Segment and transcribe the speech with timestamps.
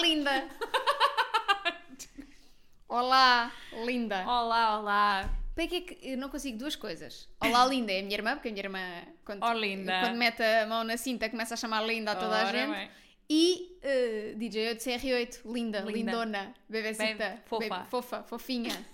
[0.00, 0.48] linda!
[2.88, 3.52] Olá,
[3.84, 4.24] linda!
[4.26, 5.30] Olá, olá.
[5.54, 7.28] Para que é que eu não consigo duas coisas?
[7.40, 10.00] Olá, linda é a minha irmã, porque a minha irmã, quando, Oh, linda.
[10.00, 12.70] quando mete a mão na cinta, começa a chamar linda a toda a Ora gente.
[12.70, 12.90] bem.
[13.32, 15.92] E eh, DJ de CR8, linda, Linda.
[15.92, 17.68] lindona, bebecita, Bebe- fofa.
[17.68, 18.86] bebe- fofa, fofinha,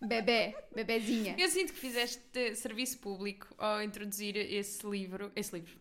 [0.00, 1.36] bebê, bebezinha.
[1.38, 5.30] Eu sinto que fizeste serviço público ao introduzir esse livro.
[5.36, 5.78] Esse livro.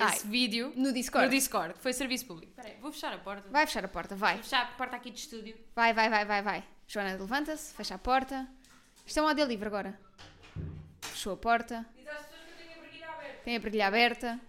[0.00, 1.26] Ai, Esse vídeo No Discord.
[1.26, 1.74] no Discord.
[1.80, 2.50] Foi serviço público.
[2.52, 3.48] Espera aí, vou fechar a porta.
[3.50, 4.34] Vai fechar a porta, vai.
[4.34, 5.56] Vou fechar a porta aqui de estúdio.
[5.74, 6.64] Vai, vai, vai, vai, vai.
[6.88, 8.48] Joana, levanta-se, fecha a porta.
[9.06, 9.98] Isto é um AD livre agora.
[11.02, 13.40] Fechou a porta, Diz às pessoas que eu tenho a briguilha aberta.
[13.44, 14.40] tem a brilha aberta.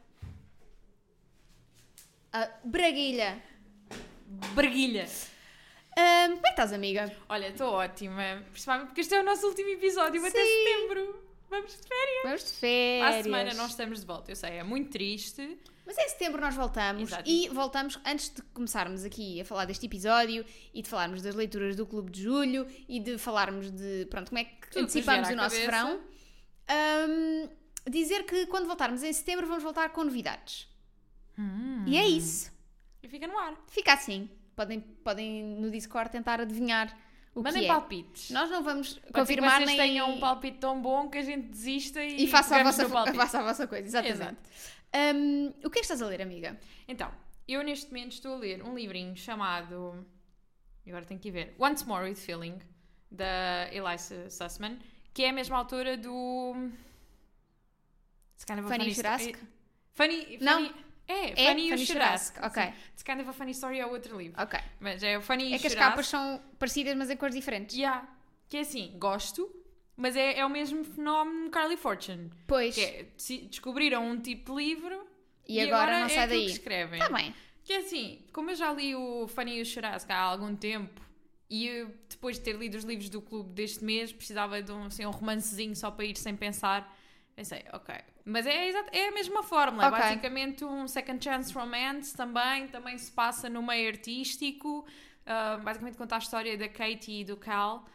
[2.32, 3.44] A braguilha.
[4.56, 5.08] Briguilha.
[5.96, 7.16] Ahm, como é que estás, amiga?
[7.30, 8.44] Olha, estou ótima.
[8.52, 10.48] Principalmente porque este é o nosso último episódio até Sim.
[10.48, 11.23] setembro.
[11.54, 12.24] Vamos de férias.
[12.24, 13.20] Vamos de férias.
[13.20, 14.32] a semana nós estamos de volta.
[14.32, 15.60] Eu sei, é muito triste.
[15.86, 17.30] Mas em setembro nós voltamos Exato.
[17.30, 21.76] e voltamos antes de começarmos aqui a falar deste episódio e de falarmos das leituras
[21.76, 25.34] do Clube de Julho e de falarmos de pronto, como é que Tudo antecipamos que
[25.34, 26.02] o nos nosso à verão.
[26.68, 27.50] Ahm,
[27.88, 30.68] dizer que quando voltarmos em setembro vamos voltar com novidades.
[31.86, 32.52] E é isso.
[33.04, 33.56] E fica no ar.
[33.68, 34.28] Fica assim.
[34.56, 36.98] Podem, podem no Discord tentar adivinhar
[37.36, 37.68] o Mandem é.
[37.68, 38.30] palpites.
[38.30, 39.90] Nós não vamos Pode confirmar que vocês nem...
[39.90, 43.40] tenham um palpite tão bom que a gente desista e, E faça a, vossa, faça
[43.40, 44.22] a vossa coisa, exatamente.
[44.22, 44.38] Exato.
[44.94, 46.60] Ahm, o que é que estás a ler, amiga?
[46.88, 47.12] Então,
[47.48, 50.06] eu neste momento estou a ler um livrinho chamado.
[50.86, 51.56] Agora tenho que ver.
[51.60, 52.60] Once More with Feeling,
[53.10, 54.78] da Elisa Sussman,
[55.14, 56.54] que é a mesma autora do.
[58.46, 59.38] Kind of a Fanny Jurassic?
[59.38, 59.54] story.
[59.94, 60.74] Funny, Não.
[61.08, 61.48] Funny- É, É?
[61.50, 61.78] Funny, e o.
[61.78, 62.64] Jurassic, ok.
[62.64, 62.74] Sim.
[62.92, 64.42] It's kind of a funny story é outro livro.
[64.42, 64.60] Ok.
[64.80, 67.36] Mas é o Funny e É o que as capas são parecidas, mas em cores
[67.36, 67.76] diferentes.
[67.76, 68.08] Yeah.
[68.50, 69.50] Que é assim, gosto,
[69.98, 72.30] mas é, é o mesmo fenómeno Carly Fortune.
[72.48, 72.76] Pois.
[72.76, 75.06] Que é, se- descobriram um tipo de livro
[75.48, 76.46] E agora não é sai aquilo daí.
[76.46, 77.02] que escrevem.
[77.02, 77.34] Está bem.
[77.64, 81.02] Que é assim, como eu já li o Fanny e o Churrasco há algum tempo
[81.50, 84.86] e eu, depois de ter lido os livros do clube deste mês, precisava de um,
[84.86, 86.94] assim, um romancezinho só para ir sem pensar.
[87.36, 87.96] Pensei, ok.
[88.26, 89.88] Mas é, é a mesma fórmula.
[89.88, 92.68] É basicamente um second chance romance também.
[92.68, 94.86] Também se passa no meio artístico.
[95.26, 97.86] Ah, basicamente conta a história da Katie e do Cal.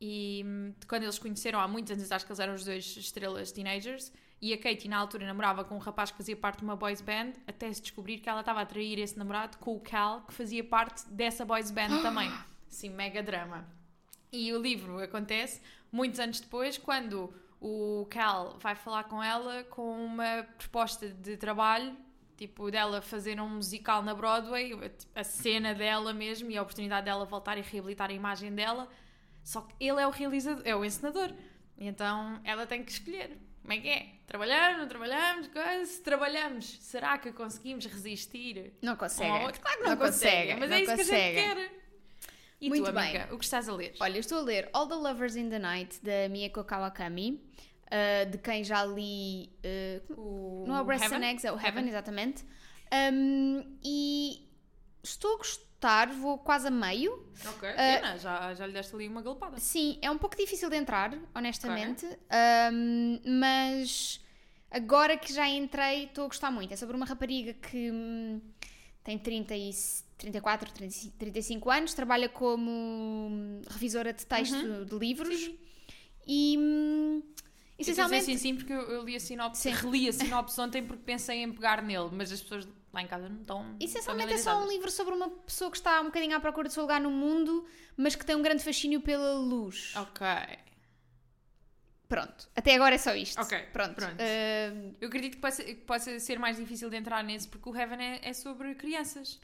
[0.00, 3.50] E hum, quando eles conheceram há muitos anos, acho que eles eram os dois estrelas
[3.50, 4.12] teenagers.
[4.40, 7.00] E a Katie, na altura, namorava com um rapaz que fazia parte de uma boys
[7.00, 10.32] band, até se descobrir que ela estava a trair esse namorado com o Cal, que
[10.32, 12.30] fazia parte dessa boys band também.
[12.68, 13.66] Sim, mega drama.
[14.30, 15.60] E o livro acontece
[15.90, 21.96] muitos anos depois, quando o Cal vai falar com ela com uma proposta de trabalho,
[22.36, 24.72] tipo, dela fazer um musical na Broadway,
[25.14, 28.88] a cena dela mesmo e a oportunidade dela voltar e reabilitar a imagem dela.
[29.42, 31.32] Só que ele é o realizador, é o encenador.
[31.76, 33.36] Então ela tem que escolher.
[33.62, 34.06] Como é que é?
[34.26, 35.48] Trabalhamos, não trabalhamos?
[35.48, 35.84] Coisa?
[35.84, 38.72] Se trabalhamos, será que conseguimos resistir?
[38.80, 39.30] Não consegue.
[39.30, 41.40] Claro que não, Não consegue, consegue, mas não é isso que a consegue.
[41.40, 41.87] gente quer.
[42.60, 43.16] E Muito tu, bem.
[43.16, 43.94] amiga, o que estás a ler?
[44.00, 47.40] Olha, estou a ler All the Lovers in the Night, da Mieko Kawakami,
[47.86, 49.50] uh, de quem já li.
[50.08, 51.30] uh, O não é o Breasts and Heaven?
[51.30, 52.44] Eggs, é o Heaven, exatamente.
[53.12, 54.44] Um, e
[55.04, 57.30] estou a gostar, vou quase a meio.
[57.46, 59.56] Ok, pena, já, já lhe deste ali uma galopada.
[59.58, 62.06] Sim, é um pouco difícil de entrar, honestamente,
[62.72, 64.20] um, mas
[64.68, 66.72] agora que já entrei, estou a gostar muito.
[66.74, 68.40] É sobre uma rapariga que hum,
[69.04, 69.70] tem 30 e,
[70.18, 74.84] 34, 35 35 anos, trabalha como hum, revisora de texto Uhum.
[74.84, 75.50] de livros
[76.26, 77.22] e hum,
[77.78, 78.24] essencialmente.
[78.24, 79.70] assim sim porque eu, li a sinopse, Sim.
[79.70, 83.28] reli a sinopse ontem porque pensei em pegar nele, mas as pessoas lá em casa
[83.28, 86.40] não estão Essencialmente é só um livro sobre uma pessoa que está um bocadinho à
[86.40, 87.64] procura do seu lugar no mundo,
[87.96, 89.94] mas que tem um grande fascínio pela luz.
[89.96, 90.26] Ok.
[92.08, 93.38] Pronto, até agora é só isto.
[93.40, 93.94] Ok, pronto.
[93.94, 94.14] pronto.
[94.14, 97.76] Hum, Eu acredito que possa, que possa ser mais difícil de entrar nesse porque o
[97.76, 99.38] Heaven é, é sobre crianças.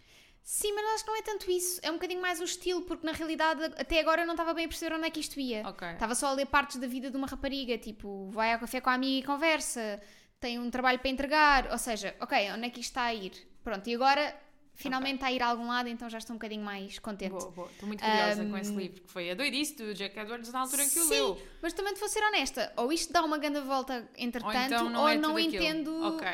[0.46, 1.80] Sim, mas acho que não é tanto isso.
[1.82, 4.66] É um bocadinho mais o estilo, porque na realidade até agora eu não estava bem
[4.66, 5.66] a perceber onde é que isto ia.
[5.66, 5.88] Ok.
[5.88, 8.90] Estava só a ler partes da vida de uma rapariga, tipo, vai ao café com
[8.90, 10.00] a amiga e conversa,
[10.38, 13.32] tem um trabalho para entregar, ou seja, ok, onde é que isto está a ir?
[13.62, 14.38] Pronto, e agora
[14.74, 17.30] finalmente está a ir a algum lado, então já estou um bocadinho mais contente.
[17.30, 17.70] Boa, boa.
[17.70, 20.60] Estou muito curiosa Um, com esse livro, que foi a doidice do Jack Edwards na
[20.60, 21.42] altura em que o Sim, leu.
[21.62, 24.90] mas também te vou ser honesta, ou isto dá uma grande volta entretanto, Ou então
[24.90, 25.54] não ou é não aquilo.
[25.54, 25.88] entendo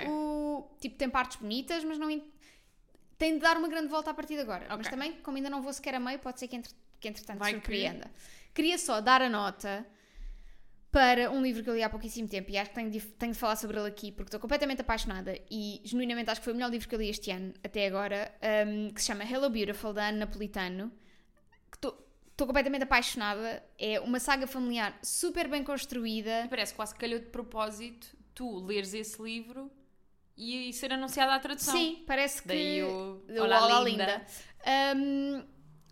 [0.08, 0.68] o.
[0.80, 2.10] Tipo, tem partes bonitas, mas não.
[2.10, 2.24] en-
[3.20, 4.64] Tem de dar uma grande volta a partir de agora.
[4.70, 4.90] Mas Ok.
[4.90, 7.50] também, como ainda não vou sequer a meio, pode ser que, entre, que entretanto Vai
[7.52, 8.10] que- surpreenda.
[8.54, 9.86] Queria só dar a nota
[10.90, 13.32] para um livro que eu li há pouquíssimo tempo e acho que tenho de, tenho
[13.32, 16.56] de falar sobre ele aqui porque estou completamente apaixonada e genuinamente acho que foi o
[16.56, 18.32] melhor livro que eu li este ano até agora,
[18.66, 20.90] um, que se chama Hello Beautiful, da Anne Napolitano.
[21.70, 23.62] que Estou estou completamente apaixonada.
[23.78, 26.44] É uma saga familiar super bem construída.
[26.46, 29.70] E parece quase que calhou de propósito tu leres esse livro
[30.40, 31.74] e ser anunciado à tradução.
[31.74, 32.48] Sim, parece que.
[32.48, 34.06] Daí o o Olá, Olá, linda.
[34.06, 34.26] linda.
[34.96, 35.44] Hum,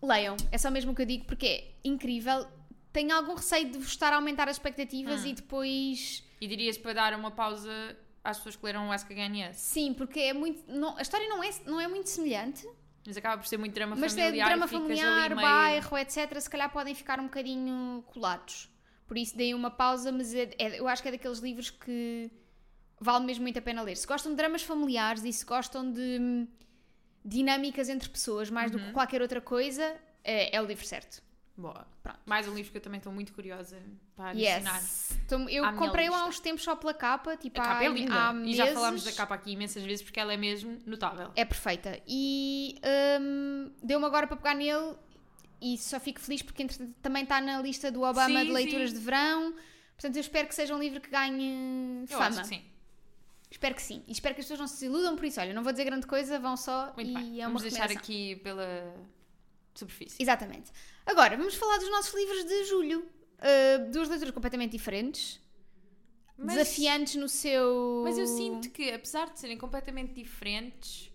[0.02, 2.46] leiam, é só mesmo o que eu digo porque é incrível.
[2.92, 5.26] Tenho algum receio de vos estar a aumentar as expectativas Hum.
[5.28, 6.24] e depois.
[6.40, 7.70] E dirias para dar uma pausa
[8.24, 9.56] às pessoas que leram o Ask Again Yes.
[9.56, 10.62] Sim, porque é muito.
[10.70, 12.66] não- a história não é, não é muito semelhante,
[13.06, 14.48] Mas acaba por ser muito drama mas é familiar.
[14.48, 15.40] drama e ficas familiar, meio...
[15.48, 16.40] bairro, etc.
[16.40, 18.68] Se calhar podem ficar um bocadinho colados.
[19.06, 22.30] Por isso deem uma pausa, mas é- é- eu acho que é daqueles livros que
[23.00, 23.96] vale mesmo muito a pena ler.
[23.96, 26.46] Se gostam de dramas familiares e se gostam de hum,
[27.24, 28.78] dinâmicas entre pessoas mais Uhum.
[28.78, 31.22] do que qualquer outra coisa, é, é o livro certo.
[31.56, 31.84] Boa.
[32.04, 32.20] Pronto.
[32.24, 33.76] Mais um livro que eu também estou muito curiosa
[34.14, 34.76] para adicionar.
[34.78, 35.18] Yes.
[35.26, 38.14] Então, eu comprei-o há uns tempos só pela capa, tipo A capa há, é linda.
[38.14, 38.78] há E já meses.
[38.78, 41.32] falámos da capa aqui imensas vezes porque ela é mesmo notável.
[41.34, 42.00] É perfeita.
[42.06, 42.80] E
[43.20, 44.94] hum, deu-me agora para pegar nele
[45.60, 46.64] e só fico feliz porque
[47.02, 48.96] também está na lista do Obama Sim, de leituras sim.
[48.96, 49.52] de verão.
[49.96, 52.26] Portanto, eu espero que seja um livro que ganhe Eu fama.
[52.28, 52.62] acho que sim.
[53.50, 54.02] Espero que sim.
[54.06, 55.40] E espero que as pessoas não se desiludam por isso.
[55.40, 57.40] Olha, não vou dizer grande coisa, vão só Muito e bem.
[57.40, 58.94] é uma Vamos deixar aqui pela
[59.74, 60.22] superfície.
[60.22, 60.70] Exatamente.
[61.06, 63.00] Agora, vamos falar dos nossos livros de julho.
[63.38, 65.40] Uh, duas leituras completamente diferentes.
[66.36, 68.02] Mas- Desafiantes no seu...
[68.04, 71.10] Mas eu sinto que, apesar de serem completamente diferentes,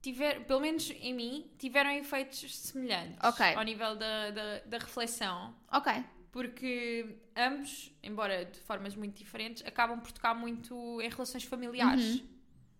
[0.00, 3.18] tiver, pelo menos em mim, tiveram efeitos semelhantes
[3.56, 5.54] ao nível da, da, da reflexão.
[5.72, 5.92] Ok.
[6.36, 12.22] Porque ambos, embora de formas muito diferentes, acabam por tocar muito em relações familiares.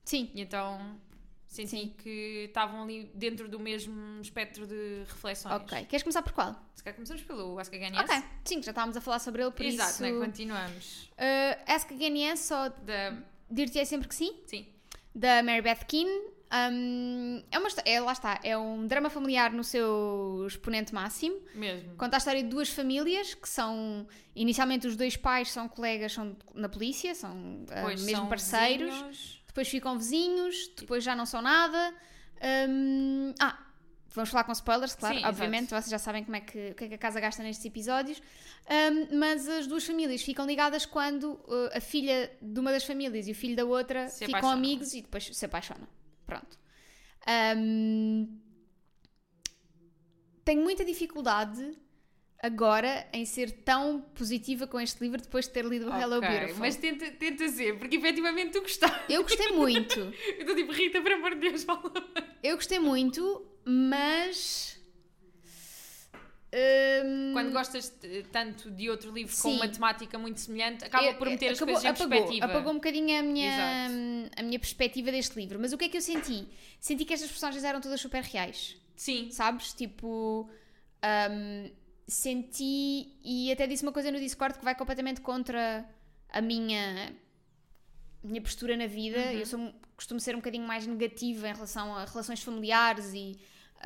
[0.05, 0.31] Sim.
[0.35, 1.01] E então
[1.47, 1.95] senti Sim.
[1.97, 5.55] que estavam ali dentro do mesmo espectro de reflexões.
[5.55, 5.87] Ok.
[5.87, 6.55] Queres começar por qual?
[6.75, 8.01] Se calhar começamos pelo Ask Again Yes.
[8.01, 8.25] Ok.
[8.45, 10.03] Sim, já estávamos a falar sobre ele, por Exato, isso...
[10.03, 10.13] né?
[10.13, 11.05] continuamos.
[11.13, 13.17] Uh, Ask Again Yes, só Da...
[13.51, 14.67] dir-te sempre que sim, Sim,
[15.15, 16.36] da Mary Beth Keane.
[16.53, 21.37] Um, é uma é, lá está, é um drama familiar no seu exponente máximo.
[21.55, 21.95] mesmo.
[21.97, 24.07] Conta a história de duas famílias que são.
[24.35, 28.95] Inicialmente, os dois pais são colegas, são na polícia, são uh, mesmo são parceiros.
[28.95, 29.43] vizinhos.
[29.47, 31.95] Depois ficam vizinhos, depois já não são nada.
[32.69, 33.59] Um, ah,
[34.15, 35.71] vamos falar com spoilers, claro, Sim, obviamente.
[35.71, 38.21] Vocês já sabem como é que, o que é que a casa gasta nestes episódios.
[38.69, 43.27] Um, mas as duas famílias ficam ligadas quando uh, a filha de uma das famílias
[43.27, 44.59] e o filho da outra Se ficam apaixonam.
[44.59, 45.89] amigos e depois se apaixonam.
[46.27, 46.59] Pronto.
[47.57, 48.41] Um,
[50.45, 51.77] tenho muita dificuldade
[52.43, 56.59] agora em ser tão positiva com este livro depois de ter lido o Hello Beautiful.
[56.59, 59.13] Mas tenta, tenta ser, porque efetivamente tu gostaste.
[59.13, 59.99] Eu gostei muito.
[60.39, 61.93] Eu estou tipo, Rita, por amor de Deus, fala.
[62.43, 64.76] Eu gostei muito, mas.
[67.05, 69.57] Hum, Quando gostas de- tanto de outro livro com Sim.
[69.57, 72.47] uma temática muito semelhante, acaba eu- por meter as acabou- coisas em apagou, perspectiva.
[72.47, 74.31] Apagou um bocadinho a minha, Exato.
[74.39, 75.59] a minha perspectiva deste livro.
[75.61, 76.47] Mas o que é que eu senti?
[76.81, 78.77] Senti que estas personagens eram todas super reais.
[78.95, 79.73] Sim, Sabes?
[79.75, 80.49] Tipo.
[81.31, 81.71] hum,
[82.09, 83.13] senti.
[83.23, 85.85] E até disse uma coisa no Discord que vai completamente contra
[86.31, 87.13] a minha.
[88.23, 89.19] minha postura na vida.
[89.19, 89.39] Uhum.
[89.39, 93.37] Eu sou, costumo ser um bocadinho mais negativa em relação a relações familiares e.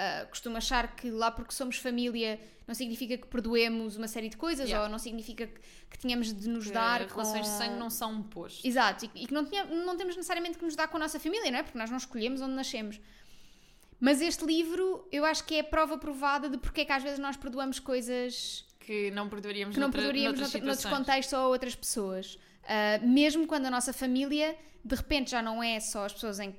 [0.02, 4.36] ah, costumo achar que lá porque somos família não significa que perdoemos uma série de
[4.36, 4.84] coisas Yeah.
[4.86, 5.60] ou não significa que,
[5.90, 7.52] que tenhamos de nos que dar relações com...
[7.52, 8.64] de sangue não são um posto.
[8.66, 11.18] Exato, e, e que não, tinha- não temos necessariamente que nos dar com a nossa
[11.20, 11.62] família, não é?
[11.62, 13.00] Porque nós não escolhemos onde nascemos.
[13.98, 17.02] Mas este livro, eu acho que é a prova provada de porque é que às
[17.02, 21.40] vezes nós perdoamos coisas Que não perdoaríamos, que não noutra, perdoaríamos noutras noutros contextos ou
[21.40, 22.38] a outras pessoas.
[22.64, 26.54] Ah, mesmo quando a nossa família, de repente, já não é só as pessoas em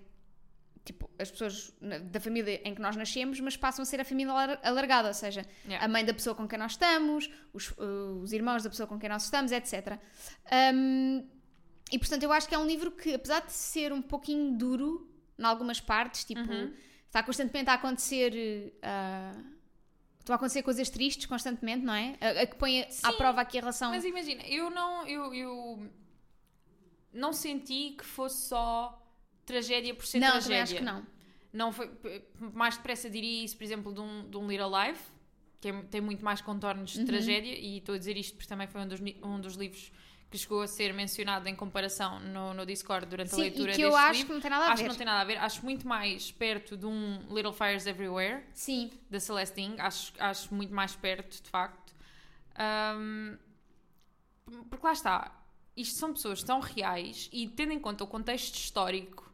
[0.83, 1.73] tipo, as pessoas
[2.11, 5.13] da família em que nós nascemos, mas passam a ser a família alar- alargada, ou
[5.13, 5.85] seja, Yeah.
[5.85, 8.97] a mãe da pessoa com quem nós estamos, os, uh, os irmãos da pessoa com
[8.99, 9.99] quem nós estamos, etc.
[10.73, 11.27] Um,
[11.91, 15.07] e portanto, eu acho que é um livro que, apesar de ser um pouquinho duro
[15.37, 16.73] em algumas partes, tipo, Uhum.
[17.07, 18.73] está constantemente a acontecer.
[18.83, 19.61] uh,
[20.19, 22.15] Estão a acontecer coisas tristes constantemente, não é?
[22.21, 23.89] A, a que põe à Sim, prova aqui a relação.
[23.89, 25.89] Mas imagina, eu não, eu, eu
[27.11, 29.00] não senti que fosse só
[29.45, 30.43] tragédia por ser não, tragédia.
[30.43, 31.05] também acho que não.
[31.53, 31.91] Não foi,
[32.53, 35.03] mais depressa diria isso, por exemplo, de um, de um Little Life,
[35.59, 37.05] que é- tem muito mais contornos de Uhum.
[37.05, 39.91] tragédia, e estou a dizer isto porque também foi um dos, um dos livros
[40.29, 43.75] que chegou a ser mencionado em comparação no, no Discord durante a Sim, leitura e
[43.75, 44.27] que eu acho livro.
[44.27, 44.83] que não tem nada a acho ver.
[44.83, 48.45] que não tem nada a ver, acho muito mais perto de um Little Fires Everywhere,
[48.53, 51.93] Sim, da Celestine, acho, acho muito mais perto, de facto.
[52.55, 53.37] Ahm,
[54.69, 55.31] porque lá está,
[55.75, 59.30] isto são pessoas tão reais e tendo em conta o contexto histórico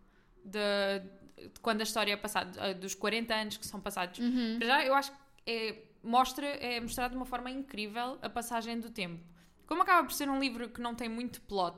[0.47, 4.55] de, de quando a história é passada, eh, dos 40 anos que são passados, Uhum.
[4.57, 8.79] para já eu acho que é, mostra, é mostrado de uma forma incrível a passagem
[8.79, 9.23] do tempo.
[9.65, 11.77] Como acaba por ser um livro que não tem muito plot,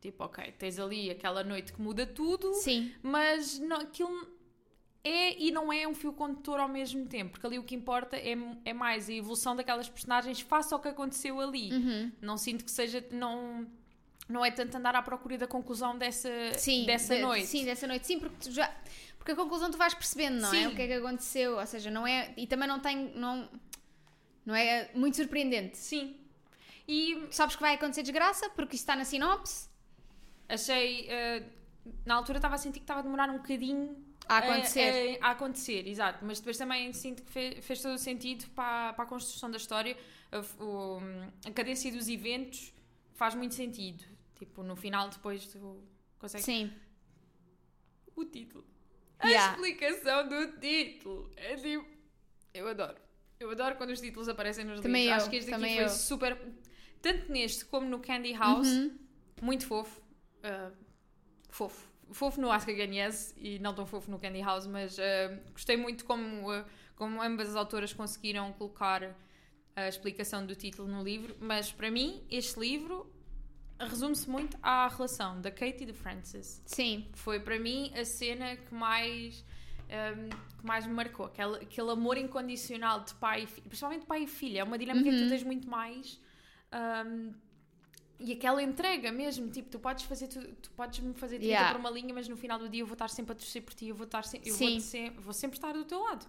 [0.00, 4.36] tipo, ok, tens ali aquela noite que muda tudo, sim, mas não, aquilo
[5.04, 8.16] é e não é um fio condutor ao mesmo tempo, porque ali o que importa
[8.16, 8.34] é,
[8.64, 11.72] é mais a evolução daquelas personagens face ao que aconteceu ali.
[11.72, 12.12] Uhum.
[12.20, 13.04] Não sinto que seja.
[13.10, 13.66] Não,
[14.28, 17.46] não é tanto andar à procura da conclusão dessa, Sim, dessa de- noite.
[17.46, 18.06] Sim, dessa noite.
[18.06, 18.70] Sim, porque já.
[19.18, 20.58] Porque a conclusão tu vais percebendo, não é?
[20.62, 20.66] Sim.
[20.68, 21.58] O que é que aconteceu.
[21.58, 22.32] Ou seja, não é.
[22.36, 23.12] E também não tem.
[23.14, 23.48] Não,
[24.46, 25.76] não é muito surpreendente.
[25.78, 26.16] Sim.
[26.86, 29.68] E sabes que vai acontecer desgraça, porque isso está na sinopse.
[30.48, 31.06] achei.
[31.08, 31.42] eh,
[32.04, 35.18] na altura estava a sentir que estava a demorar um bocadinho A acontecer.
[35.22, 36.24] A, a- a acontecer, exato.
[36.24, 39.56] Mas depois também sinto que fe- fez, todo o sentido para, para a construção da
[39.56, 39.96] história.
[40.32, 41.00] A, o-
[41.46, 42.72] a cadência dos eventos
[43.14, 44.04] faz muito sentido.
[44.38, 45.82] Tipo, no final, depois tu
[46.18, 46.44] consegues.
[46.44, 46.72] Sim.
[48.14, 48.64] O título.
[49.18, 49.52] A Yeah.
[49.54, 51.30] explicação do título.
[51.36, 51.86] É tipo.
[52.54, 52.96] Eu adoro.
[53.40, 55.18] Eu adoro quando os títulos aparecem nos Também livros.
[55.18, 55.88] eu, Acho que este aqui foi eu.
[55.88, 56.38] super.
[57.00, 58.66] Tanto neste como no Candy House.
[58.68, 58.98] Uhum.
[59.42, 60.00] Muito fofo.
[60.38, 60.72] Uh,
[61.48, 61.86] fofo.
[62.10, 65.02] Fofo no Ask Again Yes e não tão fofo no Candy House, mas uh,
[65.52, 66.64] gostei muito como, uh,
[66.96, 69.14] como ambas as autoras conseguiram colocar
[69.76, 71.36] a explicação do título no livro.
[71.38, 73.12] Mas para mim, este livro
[73.78, 76.62] resume-se muito à relação da Kate e do Francis.
[76.66, 77.06] Sim.
[77.14, 79.44] Foi para mim a cena que mais.
[79.88, 84.24] um, que mais me marcou, aquele, aquele amor incondicional de pai e filho, principalmente pai
[84.24, 86.20] e filha, é uma dinâmica que tu tens muito mais
[87.06, 87.32] um,
[88.20, 91.72] e aquela entrega mesmo, tipo, tu podes fazer tu, tu podes me fazer 30 Yeah.
[91.72, 93.72] por uma linha, mas no final do dia eu vou estar sempre a torcer por
[93.74, 96.26] ti, eu vou estar sempre, eu vou, vou sempre estar do teu lado.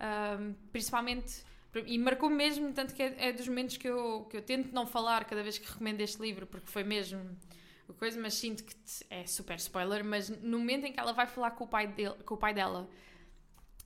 [0.00, 1.44] Um, principalmente
[1.86, 4.86] e marcou mesmo, tanto que é, é dos momentos que eu, que eu tento não
[4.86, 7.20] falar cada vez que recomendo este livro, porque foi mesmo
[7.88, 11.12] a coisa, mas sinto que te- é super spoiler, mas no momento em que ela
[11.12, 12.88] vai falar com o pai, dele, com o pai dela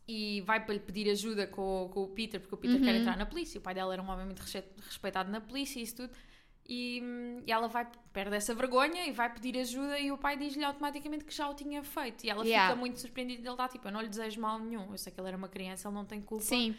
[0.07, 2.93] e vai para lhe pedir ajuda com, o- com o Peter, porque o Peter quer
[2.95, 3.01] Uhum.
[3.01, 5.83] entrar na polícia, o pai dela era um homem muito respe- respeitado na polícia e
[5.83, 6.11] isso tudo,
[6.67, 7.03] e,
[7.47, 11.25] e ela vai, perde essa vergonha e vai pedir ajuda e o pai diz-lhe automaticamente
[11.25, 12.69] que já o tinha feito, e ela Yeah.
[12.69, 15.19] fica muito surpreendida, ele está tipo, eu não lhe desejo mal nenhum, eu sei que
[15.21, 16.75] ele era uma criança, ele não tem culpa, Sim.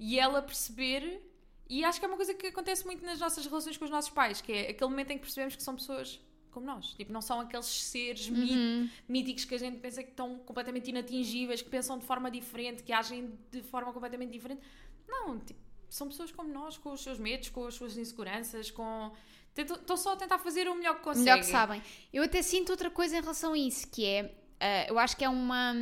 [0.00, 1.20] E ela perceber,
[1.68, 4.10] e acho que é uma coisa que acontece muito nas nossas relações com os nossos
[4.10, 6.18] pais, que é aquele momento em que percebemos que são pessoas
[6.50, 6.94] como nós.
[6.94, 8.88] Tipo, não são aqueles seres Uhum.
[9.06, 12.92] míticos que a gente pensa que estão completamente inatingíveis, que pensam de forma diferente, que
[12.92, 14.62] agem de forma completamente diferente.
[15.06, 19.12] Não, tipo, são pessoas como nós, com os seus medos, com as suas inseguranças, com.
[19.54, 21.24] Estão só a tentar fazer o melhor que conseguem.
[21.24, 21.82] Melhor que sabem.
[22.12, 25.24] Eu até sinto outra coisa em relação a isso, que é, ah, eu acho que
[25.24, 25.74] é uma,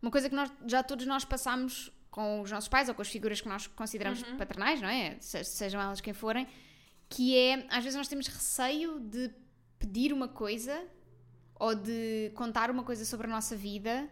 [0.00, 3.08] uma coisa que nós, já todos nós passamos com os nossos pais ou com as
[3.08, 4.36] figuras que nós consideramos Uhum.
[4.36, 5.16] paternais, não é?
[5.20, 6.46] Se- sejam elas quem forem,
[7.08, 9.30] que é, às vezes nós temos receio de
[9.78, 10.84] pedir uma coisa
[11.58, 14.08] ou de contar uma coisa sobre a nossa vida,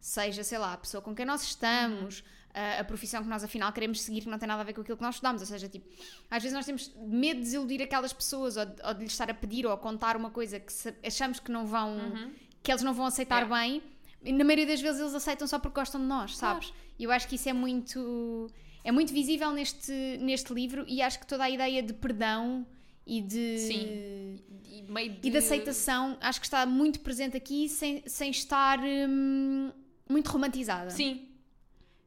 [0.00, 3.72] seja, sei lá, a pessoa com quem nós estamos, a, a profissão que nós afinal
[3.72, 5.68] queremos seguir que não tem nada a ver com aquilo que nós estudamos, ou seja,
[5.68, 5.88] tipo,
[6.30, 9.30] às vezes nós temos medo de desiludir aquelas pessoas ou de, ou de lhes estar
[9.30, 12.32] a pedir ou a contar uma coisa que se- achamos que não vão, Uhum.
[12.62, 13.82] que eles não vão aceitar bem,
[14.22, 16.72] na maioria das vezes eles aceitam só porque gostam de nós, sabes?
[16.98, 18.48] E eu acho que isso é muito
[18.84, 22.66] é muito visível neste, neste livro e acho que toda a ideia de perdão
[23.06, 24.40] e de Sim.
[24.64, 29.72] E, meio e de aceitação acho que está muito presente aqui sem, sem estar hum,
[30.08, 30.90] muito romantizada.
[30.90, 31.28] Sim.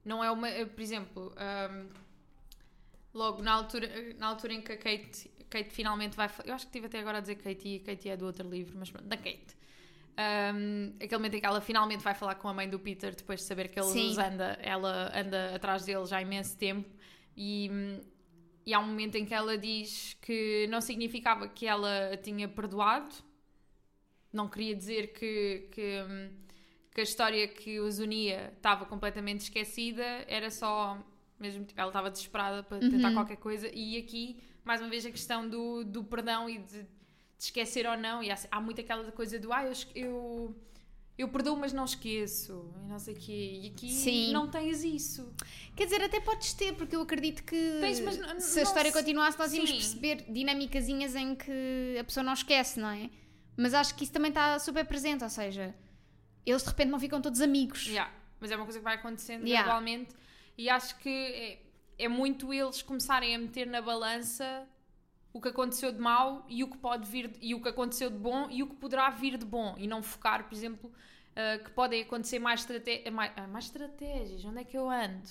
[0.03, 0.49] Não é uma.
[0.49, 1.87] eh, Por exemplo, ahm,
[3.13, 6.29] logo na altura, na altura em que a Kate, Kate finalmente vai.
[6.45, 8.75] Eu acho que estive até agora a dizer Kate e Kate é do outro livro,
[8.79, 9.55] mas pronto, da Kate.
[10.17, 13.39] Ahm, aquele momento em que ela finalmente vai falar com a mãe do Peter depois
[13.39, 14.09] de saber que ele Sim.
[14.09, 16.89] os anda, ela anda atrás dele já há imenso tempo
[17.35, 18.01] e, hum,
[18.65, 22.47] e há um momento em que ela diz que não significava que ela a tinha
[22.47, 23.15] perdoado,
[24.31, 26.29] não queria dizer que, que, hum,
[26.93, 30.97] que a história que os unia estava completamente esquecida, era só
[31.39, 33.13] mesmo tipo, ela estava desesperada para tentar Uhum.
[33.13, 36.85] qualquer coisa e aqui mais uma vez a questão do, do perdão e de,
[37.41, 40.55] de esquecer ou não e há, há muito aquela coisa do ah, eu, eu,
[41.17, 44.31] eu perdoo mas não esqueço e não sei o quê e aqui Sim.
[44.31, 45.33] não tens isso
[45.75, 48.97] Quer dizer, até podes ter, porque eu acredito que Tens, mas se a história se-
[48.97, 49.75] continuasse, nós íamos Sim.
[49.77, 53.09] perceber dinâmicazinhas em que a pessoa não esquece, não é?
[53.57, 55.73] Mas acho que isso também está super presente, ou seja,
[56.45, 57.87] eles de repente não ficam todos amigos.
[57.87, 59.63] Yeah, mas é uma coisa que vai acontecendo Yeah.
[59.63, 60.13] gradualmente
[60.57, 61.59] e acho que é,
[61.97, 64.67] é muito eles começarem a meter na balança
[65.33, 68.17] o que aconteceu de mau e o que pode vir e o que aconteceu de
[68.17, 70.91] bom e o que poderá vir de bom e não focar, por exemplo,
[71.35, 75.29] ah, que podem acontecer mais, estrate mais, ah, mais estratégias, onde é que eu ando?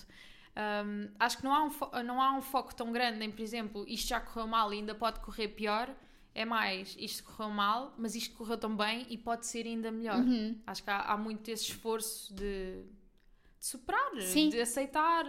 [0.56, 3.84] Um, acho que não há, um não há um foco tão grande em, por exemplo,
[3.86, 5.94] isto já correu mal e ainda pode correr pior.
[6.34, 10.18] É mais, isto correu mal, mas isto correu tão bem e pode ser ainda melhor.
[10.20, 10.60] Uhum.
[10.66, 12.82] Acho que há, há muito esse esforço de,
[13.58, 14.48] de superar, Sim.
[14.48, 15.24] de aceitar,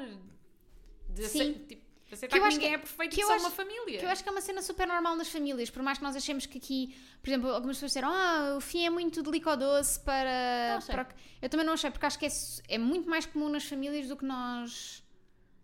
[1.10, 1.42] de Sim.
[1.42, 1.82] acei- tipo,
[2.14, 4.00] aceitar Que eu que, acho ninguém que- é perfeito que são acho- uma família.
[4.00, 6.16] Que eu acho que é uma cena super normal nas famílias, por mais que nós
[6.16, 10.80] achemos que aqui, por exemplo, algumas pessoas disseram, ah, o fim é muito delicadoce para.
[10.88, 12.30] Para o que-" Eu também não achei, porque acho que é,
[12.70, 15.04] é muito mais comum nas famílias do que nós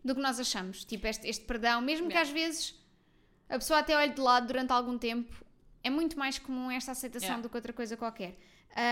[0.03, 0.85] do que nós achamos.
[0.85, 2.75] Tipo, este, este perdão, mesmo que às vezes
[3.49, 5.43] a pessoa até olhe de lado durante algum tempo,
[5.83, 7.41] é muito mais comum esta aceitação Yeah.
[7.43, 8.37] do que outra coisa qualquer.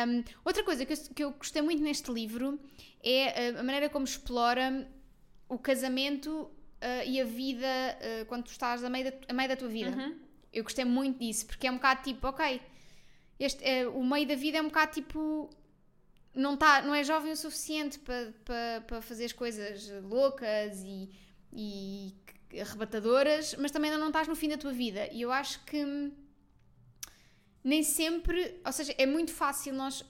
[0.08, 2.60] Um, outra coisa que eu, que eu gostei muito neste livro
[3.04, 4.92] é a maneira como explora
[5.48, 6.50] o casamento
[6.86, 9.68] uh, e a vida uh, quando tu estás a meio, da, a meio da tua
[9.68, 9.90] vida.
[9.90, 10.16] Uhum.
[10.54, 12.62] Eu gostei muito disso, porque é um bocado tipo, ok,
[13.40, 15.50] este, é, o meio da vida é um bocado tipo.
[16.34, 21.10] Não, tá, não é jovem o suficiente para pa, pa fazer as coisas loucas e,
[21.54, 22.14] e
[22.60, 25.08] arrebatadoras, mas também ainda não estás no fim da tua vida.
[25.14, 26.12] E eu acho que
[27.64, 28.60] nem sempre.
[28.66, 30.04] Ou seja, é muito fácil nós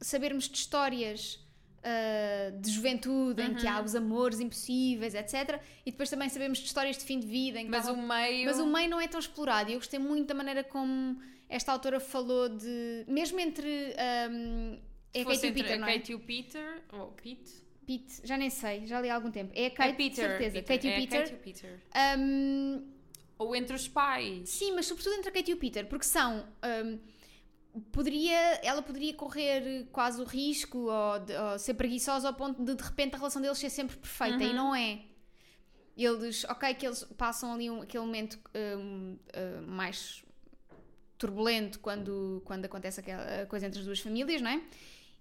[0.00, 1.38] sabermos de histórias
[1.82, 5.60] ah, de juventude em que há os amores impossíveis, etc.
[5.84, 8.46] E depois também sabemos de histórias de fim de vida em que Mas o meio.
[8.46, 11.72] mas o meio não é tão explorado e eu gostei muito da maneira como esta
[11.72, 13.04] autora falou de.
[13.08, 13.94] Mesmo entre.
[14.30, 14.78] um,
[15.12, 15.94] é fosse Kate e o Peter, não é?
[15.94, 16.82] Kate e o Peter.
[16.92, 17.52] Ou Pete?
[17.86, 19.50] Pete, já nem sei, já li há algum tempo.
[19.54, 20.28] É a Kate, é Peter.
[20.28, 20.62] certeza.
[20.62, 21.34] Peter, Kate e o é Peter.
[21.34, 21.80] O Peter.
[22.18, 22.86] Um,
[23.38, 24.48] Ou entre os pais.
[24.48, 26.46] sim, mas sobretudo entre a Kate e o Peter, porque são.
[26.84, 26.98] um,
[27.92, 32.74] poderia, ela poderia correr quase o risco ou, de- ou ser preguiçosa ao ponto de
[32.74, 35.02] de repente a relação deles ser sempre perfeita e não é.
[35.96, 38.38] Eles, ok, que eles passam ali um, aquele momento
[38.78, 40.24] um, uh, mais
[41.18, 44.62] turbulento quando, quando acontece aquela coisa entre as duas famílias, não é?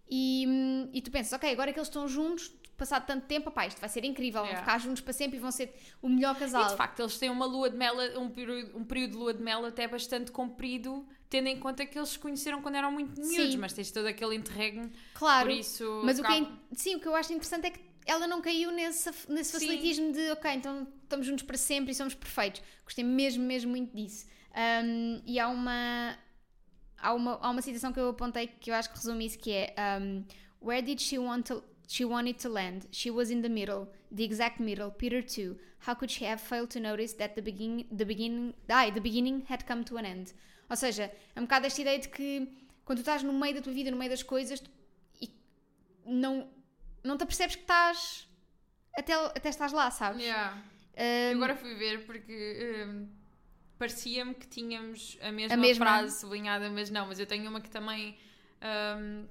[0.10, 3.68] E, hum, e tu pensas, ok, agora que eles estão juntos, passado tanto tempo, pá,
[3.68, 6.62] isto vai ser incrível, vão ficar juntos para sempre e vão ser o melhor casal.
[6.68, 9.34] E de facto, eles têm uma lua de mel, um período, um período de lua
[9.34, 13.20] de mel até bastante comprido, tendo em conta que eles se conheceram quando eram muito
[13.20, 13.58] miúdos, Sim.
[13.58, 16.02] mas tens todo aquele interregno, claro, por isso.
[16.04, 18.72] mas o que é, sim, o que eu acho interessante é que ela não caiu
[18.72, 19.60] nesse, nesse Sim.
[19.60, 22.62] facilitismo de, ok, então estamos juntos para sempre e somos perfeitos.
[22.84, 24.26] Gostei mesmo, mesmo muito disso.
[24.84, 26.18] Um, e há uma,
[26.98, 29.52] há uma há uma citação que eu apontei que eu acho que resume isso que
[29.52, 30.26] é um,
[30.62, 32.88] Where did she want to she wanted to land?
[32.92, 34.92] She was in the middle, the exact middle.
[34.92, 35.58] Peter too.
[35.88, 39.44] How could she have failed to notice that the beginning the beginning ai, the beginning
[39.48, 40.34] had come to an end?
[40.70, 42.48] Ou seja, é um bocado esta ideia de que
[42.86, 44.70] quando tu estás no meio da tua vida, no meio das coisas tu-
[45.22, 45.30] e
[46.06, 46.50] não
[47.04, 48.28] não te apercebes que estás
[48.96, 50.22] até, até estás lá, sabes?
[50.22, 50.62] Yeah.
[50.98, 53.08] Um, agora fui ver porque hum,
[53.78, 55.86] parecia-me que tínhamos a mesma, mesma.
[55.86, 58.18] frase sublinhada, mas não, mas eu tenho uma que também
[59.00, 59.26] hum,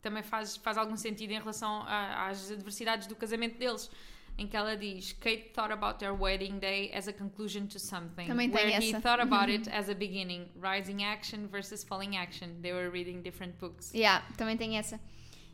[0.00, 3.90] também faz, faz algum sentido em relação a- às adversidades do casamento deles.
[4.38, 8.26] Em que ela diz: Kate thought about their wedding day as a conclusion to something.
[8.26, 9.00] Também tem where he essa.
[9.00, 12.60] thought about it as a beginning, rising action versus falling action.
[12.62, 13.92] They were reading different books.
[13.92, 15.00] Yeah, também tem essa.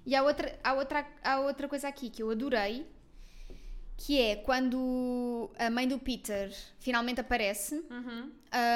[0.07, 2.87] E há outra, há, outra, há outra coisa aqui que eu adorei,
[3.97, 8.31] que é quando a mãe do Peter finalmente aparece Uhum.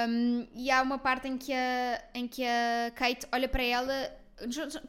[0.09, 4.18] um, e há uma parte em que, a, em que a Kate olha para ela.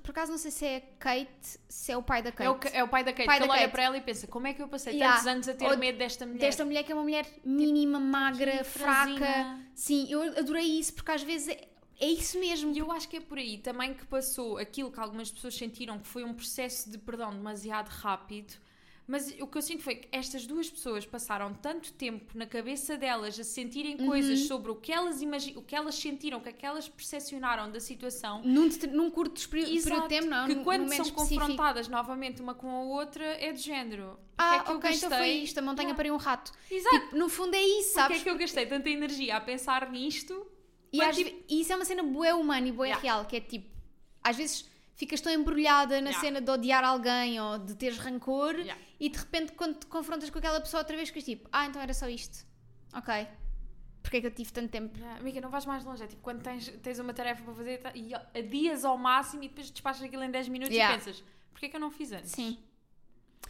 [0.03, 2.45] Por acaso não sei se é Kate, se é o pai da Kate.
[2.45, 3.71] É, o, é o pai da Kate, Pai que da ele olha Kate.
[3.71, 5.15] para ela e pensa: como é que eu passei Yeah.
[5.15, 6.39] tantos anos a ter Ou medo desta mulher?
[6.39, 9.59] Desta mulher que é uma mulher mínima, magra, fraca.
[9.73, 11.67] Sim, eu adorei isso porque às vezes é,
[11.99, 12.71] é isso mesmo.
[12.73, 15.97] E eu acho que é por aí também que passou aquilo que algumas pessoas sentiram
[15.99, 18.53] que foi um processo de perdão demasiado rápido.
[19.11, 22.95] Mas o que eu sinto foi que estas duas pessoas passaram tanto tempo na cabeça
[22.95, 24.05] delas a sentirem Uhum.
[24.05, 26.87] coisas sobre o que elas imagi- o que elas sentiram, o que é que elas
[26.87, 28.43] percepcionaram da situação.
[28.43, 30.45] Num, num curto período, de tempo, não.
[30.47, 31.39] que num quando são específico.
[31.41, 34.09] confrontadas novamente uma com a outra é de género.
[34.11, 35.57] Porque Ah, é que eu ok, então foi isto.
[35.57, 35.97] A montanha Yeah.
[35.97, 36.51] pariu um rato.
[36.69, 36.99] Exato.
[36.99, 38.19] Tipo, no fundo é isso, Porque sabes?
[38.19, 40.45] é que eu gastei tanta energia a pensar nisto?
[40.93, 43.01] E, às tipo, e isso é uma cena boa humana e boa Yeah.
[43.01, 43.67] real, que é tipo,
[44.23, 44.69] às vezes
[44.99, 46.19] ficas tão embrulhada na Yeah.
[46.19, 48.79] cena de odiar alguém ou de teres rancor Yeah.
[48.99, 51.81] e de repente quando te confrontas com aquela pessoa outra vez ficas tipo, ah, então
[51.81, 52.45] era só isto.
[52.93, 53.27] Ok.
[54.03, 54.97] Porque é que eu tive tanto tempo?
[54.97, 56.03] Yeah, amiga, não vais mais longe.
[56.03, 59.71] É tipo quando tens, tens uma tarefa para fazer e adias ao máximo e depois
[59.71, 60.93] despachas aquilo em 10 minutos Yeah.
[60.95, 62.31] e pensas, porquê que eu não fiz antes?
[62.31, 62.57] Sim.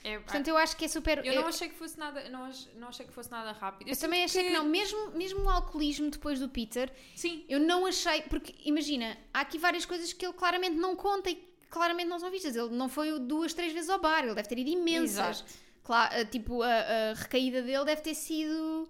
[0.04, 1.26] É, Portanto, eu acho que é super.
[1.26, 3.88] eu não achei que fosse nada, não, não achei que fosse nada rápido.
[3.90, 4.50] eu sinto também achei que...
[4.52, 4.64] não.
[4.64, 8.22] Mesmo, mesmo o alcoolismo depois do Peter, Sim, eu não achei.
[8.24, 12.18] Porque imagina, há aqui várias coisas que ele claramente não conta e que claramente não
[12.18, 12.56] são vistas.
[12.56, 15.42] Ele não foi duas, três vezes ao bar, ele deve ter ido imensas.
[15.42, 15.54] Exato.
[15.84, 18.90] Cla- eh, tipo, a, a recaída dele deve ter sido.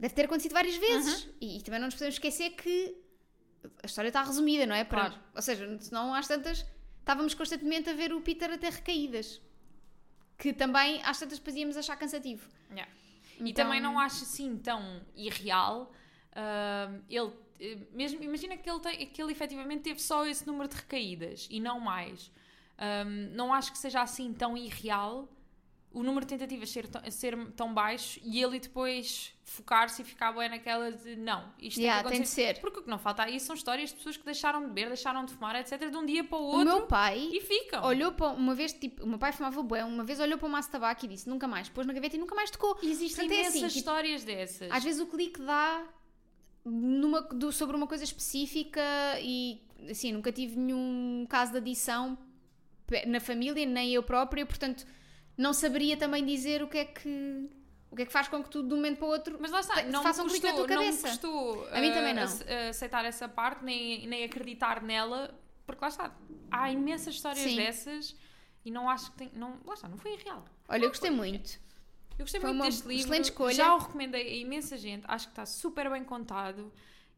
[0.00, 1.28] Deve ter acontecido várias vezes.
[1.40, 2.96] E, e também não nos podemos esquecer que
[3.82, 4.84] a história está resumida, não é?
[4.84, 5.14] Claro.
[5.34, 6.64] Ou seja, senão às tantas
[7.00, 9.40] estávamos constantemente a ver o Peter a ter recaídas.
[10.44, 12.46] Que também às tantas fazíamos achar cansativo.
[12.70, 12.92] Yeah.
[13.40, 15.90] E Então- também não acho assim tão irreal.
[16.36, 20.68] ah, ele, eh, mesmo, imagina que ele, tem, que ele efetivamente teve só esse número
[20.68, 22.30] de recaídas e não mais.
[22.76, 25.28] Ah, não acho que seja assim tão irreal
[25.94, 30.32] o número de tentativas ser, tão- ser tão baixo e ele depois focar-se e ficar
[30.32, 32.60] bem naquela de não, isto Yeah, tem que tem de ser.
[32.60, 35.24] Porque o que não falta aí são histórias de pessoas que deixaram de beber, deixaram
[35.24, 35.88] de fumar, etc.
[35.90, 37.84] de um dia para o O outro meu pai e ficam.
[37.84, 40.50] olhou para uma vez, tipo, o meu pai fumava bué, uma vez olhou para um
[40.50, 42.76] maço de tabaco e disse nunca mais, pôs na gaveta e nunca mais tocou.
[42.82, 44.70] Existem Portanto, é assim, tipo, histórias dessas.
[44.70, 45.84] Às vezes o clique dá
[46.64, 48.80] numa, do- sobre uma coisa específica
[49.20, 52.16] e assim, nunca tive nenhum caso de adição
[53.06, 54.86] na família, nem eu própria, portanto
[55.36, 57.50] não saberia também dizer o que é que
[57.90, 59.52] o que é que faz com que tudo de um momento para o outro Mas
[59.52, 61.08] lá está, não me, façam clique na custou, tua não me cabeça.
[61.10, 62.22] custou A mim também não.
[62.24, 65.32] ace- aceitar essa parte, nem, nem acreditar nela,
[65.64, 66.12] porque lá está,
[66.50, 67.54] há imensas histórias Sim.
[67.56, 68.16] dessas
[68.64, 69.30] e não acho que tem.
[69.34, 70.44] Não, lá está, não foi real.
[70.68, 71.60] Olha, eu gostei muito.
[72.18, 73.02] Eu gostei Foi muito deste livro.
[73.02, 73.54] excelente escolha.
[73.54, 75.04] Já o recomendei a imensa gente.
[75.06, 76.72] Acho que está super bem contado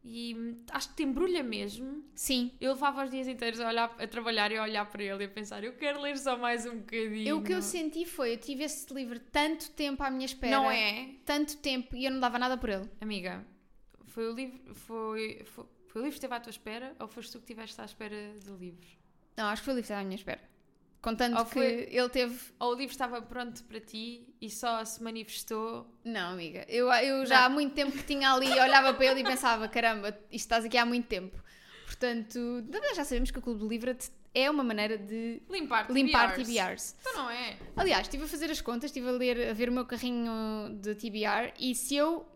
[0.08, 2.04] e acho que te embrulha mesmo.
[2.14, 2.52] Sim.
[2.60, 5.26] Eu levava os dias inteiros a, olhar, a trabalhar e a olhar para ele e
[5.26, 7.28] a pensar: eu quero ler só mais um bocadinho.
[7.28, 10.56] Eu, o que eu senti foi, eu tive esse livro tanto tempo à minha espera.
[10.56, 11.10] Não é?
[11.24, 12.88] Tanto tempo e eu não dava nada por ele.
[13.00, 13.44] Amiga,
[14.06, 14.74] foi o livro.
[14.74, 17.80] Foi, foi, foi o livro que esteve à tua espera ou foste tu que estiveste
[17.80, 18.86] à espera do livro?
[19.36, 20.55] Não, acho que foi o livro que estava à minha espera.
[21.06, 22.36] Contando Ou que foi- ele teve.
[22.58, 25.86] Ou o livro estava pronto para ti e só se manifestou?
[26.04, 26.66] Não, amiga.
[26.68, 30.08] Eu, eu já há muito tempo que tinha ali, olhava para ele e pensava: caramba,
[30.08, 31.40] isto estás aqui há muito tempo.
[31.84, 32.64] Portanto,
[32.96, 33.96] já sabemos que o Clube do Livro
[34.34, 35.94] é uma maneira de Limpar TBRs.
[35.94, 36.96] limpar TBRs.
[37.00, 37.56] Então não é?
[37.76, 40.96] Aliás, estive a fazer as contas, estive a, ler, a ver o meu carrinho de
[40.96, 42.26] TBR e se eu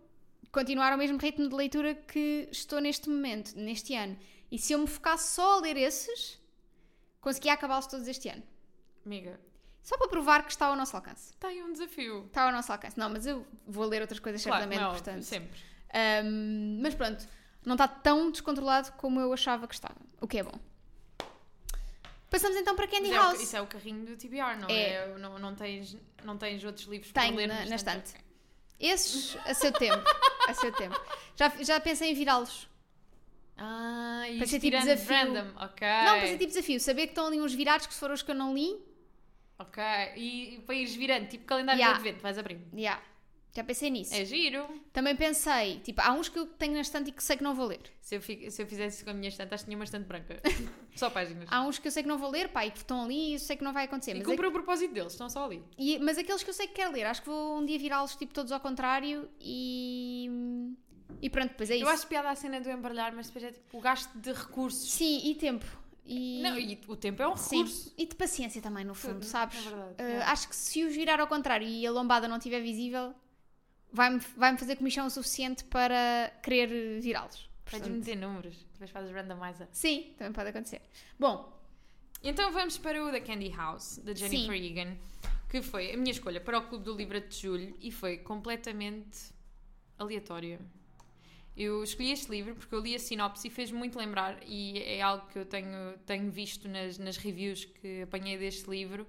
[0.53, 4.17] continuar ao mesmo ritmo de leitura que estou neste momento, neste ano,
[4.49, 6.41] e se eu me focasse só a ler esses,
[7.21, 8.45] conseguia acabá-los todos este ano.
[9.05, 9.41] Amiga,
[9.83, 11.33] Só para provar que está ao nosso alcance.
[11.43, 12.27] aí um desafio.
[12.27, 12.99] Está ao nosso alcance.
[12.99, 15.23] Não, mas eu vou ler outras coisas Claro, certamente, não, portanto.
[15.23, 15.59] sempre.
[15.93, 17.27] Ahm, mas pronto,
[17.65, 20.59] não está tão descontrolado como eu achava que estava, o que é bom.
[22.31, 23.41] Passamos então para Candy Mas é o- House.
[23.41, 24.83] isso é o carrinho do TBR, não É.
[24.95, 25.19] é?
[25.19, 28.07] Não, não, tens, não tens outros livros para Tenho ler na, no na estante?
[28.07, 28.25] estante.
[28.79, 30.05] Esses, a seu tempo.
[30.47, 30.99] a seu tempo.
[31.35, 32.69] Já, já pensei em virá-los.
[33.59, 35.09] Ah, e Para ser tipo desafio.
[35.35, 35.87] random, ok.
[36.05, 36.81] Não, para ser tipo desafio.
[36.81, 38.79] Saber que estão ali uns virados que foram os que eu não li.
[39.61, 39.83] Ok,
[40.17, 41.99] e, e para ires virando, tipo calendário Yeah.
[42.01, 42.63] de advento, vais abrindo.
[42.75, 43.01] Yeah.
[43.53, 44.15] Já pensei nisso.
[44.15, 44.65] É giro.
[44.93, 47.53] Também pensei, tipo, há uns que eu tenho na estante e que sei que não
[47.53, 47.81] vou ler.
[48.01, 49.85] Se eu, fi- se eu fizesse isso com a minha estante, acho que tinha uma
[49.85, 50.41] estante branca.
[50.95, 51.49] Só páginas.
[51.51, 53.39] Há uns que eu sei que não vou ler, pá, e que estão ali e
[53.41, 54.15] sei que não vai acontecer.
[54.17, 55.65] e cumpre o propósito deles, estão só ali.
[55.77, 58.15] e- mas aqueles que eu sei que quero ler, acho que vou um dia virá-los
[58.15, 60.31] tipo todos ao contrário e.
[61.21, 61.85] E pronto, depois é isso.
[61.85, 64.91] Eu acho piada a cena do embaralhar, mas depois é tipo o gasto de recursos.
[64.93, 65.67] Sim, e tempo.
[66.05, 66.41] E...
[66.43, 67.95] Não, e o tempo é um Sim, recurso.
[67.97, 69.59] e de paciência também, no fundo, Tudo, sabes?
[69.59, 70.23] é verdade, Uh, é.
[70.23, 73.15] Acho que se os virar ao contrário e a lombada não estiver visível,
[73.93, 77.49] vai-me vai fazer comichão o suficiente para querer virá-los.
[77.65, 79.69] Podes Portanto, meter números, depois fazes randomizer.
[79.71, 80.81] Sim, também pode acontecer.
[81.19, 81.57] Bom,
[82.23, 84.97] Então vamos para o The Candy House, da Jennifer Egan,
[85.49, 89.33] que foi a minha escolha para o Clube do Livro de Julho e foi completamente
[89.99, 90.61] aleatória.
[91.63, 95.03] Eu escolhi este livro porque eu li a sinopse e fez-me muito lembrar, e é
[95.03, 99.07] algo que eu tenho, tenho visto nas, nas reviews que apanhei deste livro.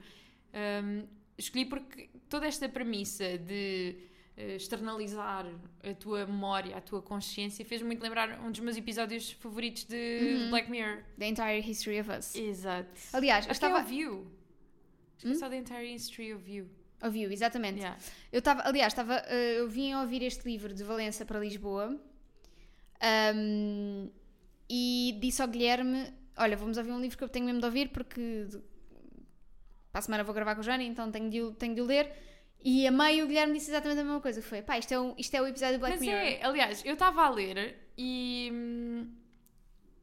[0.53, 3.95] Um, escolhi porque toda esta premissa de
[4.35, 5.45] eh, externalizar
[5.81, 10.47] a tua memória, a tua consciência, fez-me muito lembrar um dos meus episódios favoritos de
[10.49, 11.05] Black Mirror.
[11.17, 12.35] The Entire History of Us.
[12.35, 12.89] Exato.
[13.13, 13.85] Aliás, eu Acho que é estava.
[13.85, 14.27] o View.
[15.15, 16.69] Acho que é só The Entire History of You.
[17.01, 17.79] Ouviu, exatamente.
[17.79, 17.97] Yeah.
[18.29, 21.97] Eu estava, aliás, estava, eh, eu vim a ouvir este livro de Valença para Lisboa
[23.01, 24.09] ahm,
[24.69, 27.89] e disse ao Guilherme: Olha, vamos ouvir um livro que eu tenho mesmo de ouvir
[27.89, 28.47] porque
[29.91, 31.85] para a semana vou gravar com o Jani, então tenho de, o- tenho de o
[31.85, 32.11] ler.
[32.63, 35.13] E a meio o Guilherme disse exatamente a mesma coisa: Foi pá, isto é o,
[35.17, 36.21] isto é o episódio do Black Mas Mirror.
[36.21, 38.51] é, aliás, eu estava a ler e.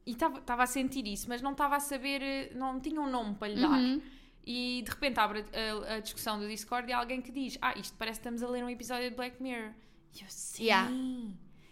[0.05, 3.47] E estava a sentir isso, mas não estava a saber, não tinha um nome para
[3.49, 3.79] lhe dar.
[3.79, 4.01] Uhum.
[4.43, 7.73] E de repente abre a, a discussão do Discord e há alguém que diz: Ah,
[7.77, 9.71] isto parece que estamos a ler um episódio de Black Mirror.
[10.15, 10.63] E eu, sim.
[10.63, 10.91] Yeah.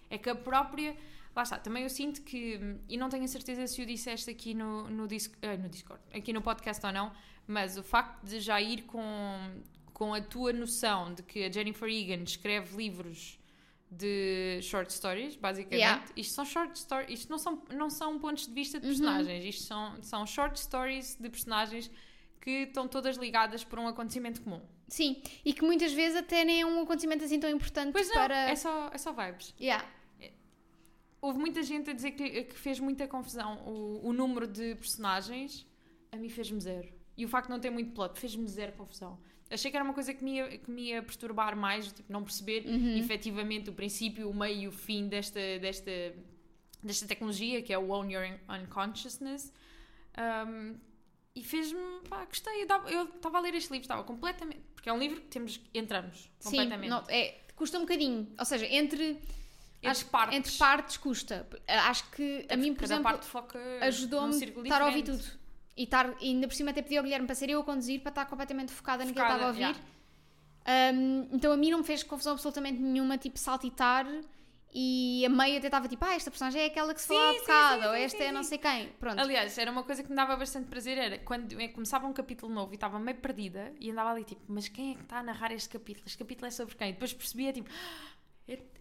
[0.09, 0.95] É que a própria.
[1.37, 2.59] Lá está, também eu sinto que.
[2.89, 6.01] E não tenho a certeza se o disseste aqui no, no, Dis- eh, no Discord,
[6.11, 7.11] aqui no podcast ou não,
[7.45, 9.61] mas o facto de já ir com,
[9.93, 13.39] com a tua noção de que a Jennifer Egan escreve livros
[13.89, 15.79] de short stories, basicamente.
[15.79, 16.03] Yeah.
[16.15, 18.93] Isto são short stories, isto não são, não são pontos de vista de Uhum.
[18.93, 21.89] personagens, isto são, são short stories de personagens
[22.41, 24.61] que estão todas ligadas por um acontecimento comum.
[24.87, 28.15] Sim, e que muitas vezes até nem é um acontecimento assim tão importante Pois não,
[28.15, 28.49] para.
[28.49, 29.53] é, só, é só vibes.
[29.59, 29.85] Yeah.
[31.21, 35.65] Houve muita gente a dizer que, que fez muita confusão o, o número de personagens.
[36.11, 36.87] A mim fez-me zero.
[37.17, 39.19] E o facto de não ter muito plot fez-me zero confusão.
[39.49, 42.23] Achei que era uma coisa que me ia, que me ia perturbar mais, tipo, não
[42.23, 42.97] perceber Uhum.
[42.97, 45.91] efetivamente o princípio, o meio e o fim desta, desta,
[46.83, 49.51] desta tecnologia que é o Own Your Unconsciousness.
[50.17, 50.75] Um,
[51.35, 52.63] e fez-me, pá, gostei.
[52.89, 54.61] Eu estava a ler este livro, estava completamente.
[54.75, 56.89] Porque é um livro que temos, entramos Sim, completamente.
[56.89, 58.27] não, é, custa um bocadinho.
[58.37, 59.17] Ou seja, Entre
[59.91, 60.37] acho- partes.
[60.37, 61.47] entre partes custa.
[61.67, 63.19] Acho que a mim, por exemplo,
[63.81, 65.23] ajudou-me estar a ouvir tudo.
[65.75, 68.01] E, estar, e ainda por cima até pedi ao Guilherme para ser eu a conduzir
[68.01, 69.75] para estar completamente focada no que Focada, estava a ouvir.
[70.95, 74.05] Um, então a mim não me fez confusão absolutamente nenhuma, tipo saltitar
[74.73, 77.29] e a meio até estava tipo, ah, esta personagem é aquela que se Sim, falou
[77.29, 78.49] há sim, bocado, sim, ou sim, esta sim, é não sim.
[78.49, 78.89] sei quem.
[78.99, 79.19] Pronto.
[79.19, 82.53] Aliás, era uma coisa que me dava bastante prazer, era quando eu começava um capítulo
[82.53, 85.23] novo e estava meio perdida e andava ali tipo, mas quem é que está a
[85.23, 86.03] narrar este capítulo?
[86.05, 86.89] Este capítulo é sobre quem?
[86.89, 88.16] E depois percebia tipo, "Ah,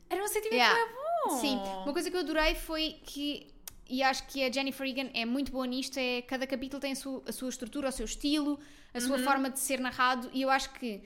[0.08, 0.92] era um sentimento Yeah.
[1.26, 1.36] bom.
[1.40, 3.48] Sim, uma coisa que eu adorei foi que,
[3.88, 6.96] e acho que a Jennifer Egan é muito boa nisto, é cada capítulo tem a
[6.96, 8.58] sua, a sua estrutura, o seu estilo,
[8.94, 9.06] a Uhum.
[9.06, 11.02] sua forma de ser narrado, e eu acho que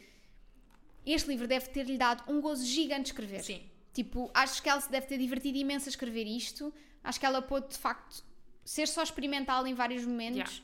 [1.06, 3.42] este livro deve ter-lhe dado um gozo gigante de escrever.
[3.42, 3.62] Sim.
[3.92, 7.40] Tipo, acho que ela se deve ter divertido imenso a escrever isto, acho que ela
[7.42, 8.22] pôde, de facto,
[8.64, 10.62] ser só experimental em vários momentos, Yeah.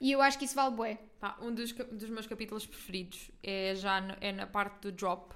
[0.00, 0.98] e eu acho que isso vale bué.
[1.20, 5.34] Pá, um dos, dos meus capítulos preferidos é já no- é na parte do drop,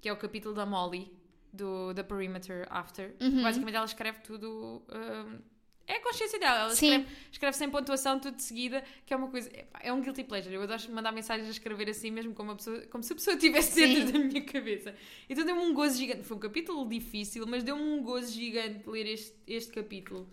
[0.00, 1.12] que é o capítulo da Molly,
[1.52, 3.14] do The Perimeter After.
[3.20, 3.42] Uhum.
[3.42, 4.82] Basicamente ela escreve tudo.
[4.88, 5.38] hum,
[5.86, 6.86] é a consciência dela, ela Sim.
[6.86, 9.50] escreve, escreve sem pontuação, tudo de seguida, que é uma coisa.
[9.50, 10.54] É, é um guilty pleasure.
[10.54, 13.34] Eu adoro mandar mensagens a escrever assim, mesmo como, uma pessoa, como se a pessoa
[13.34, 13.94] estivesse Sim.
[13.94, 14.94] dentro da minha cabeça.
[15.28, 16.22] Então deu-me um gozo gigante.
[16.22, 20.28] Foi um capítulo difícil, mas deu-me um gozo gigante ler este, este capítulo.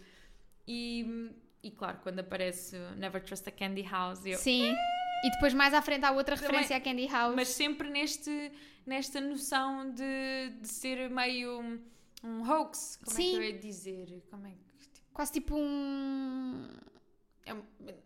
[0.68, 1.32] E,
[1.64, 4.76] e claro, quando aparece Never Trust a Candy House, eu, Sim.
[5.24, 7.36] E depois mais à frente há outra Também- referência à Candy House.
[7.36, 8.52] mas sempre neste,
[8.86, 11.80] nesta noção de, de ser meio um,
[12.24, 12.98] um hoax.
[13.04, 13.32] Como é Sim.
[13.32, 14.24] que eu ia dizer?
[14.32, 14.88] Como é que.
[14.90, 16.68] tipo, Quase tipo um...
[17.46, 17.54] é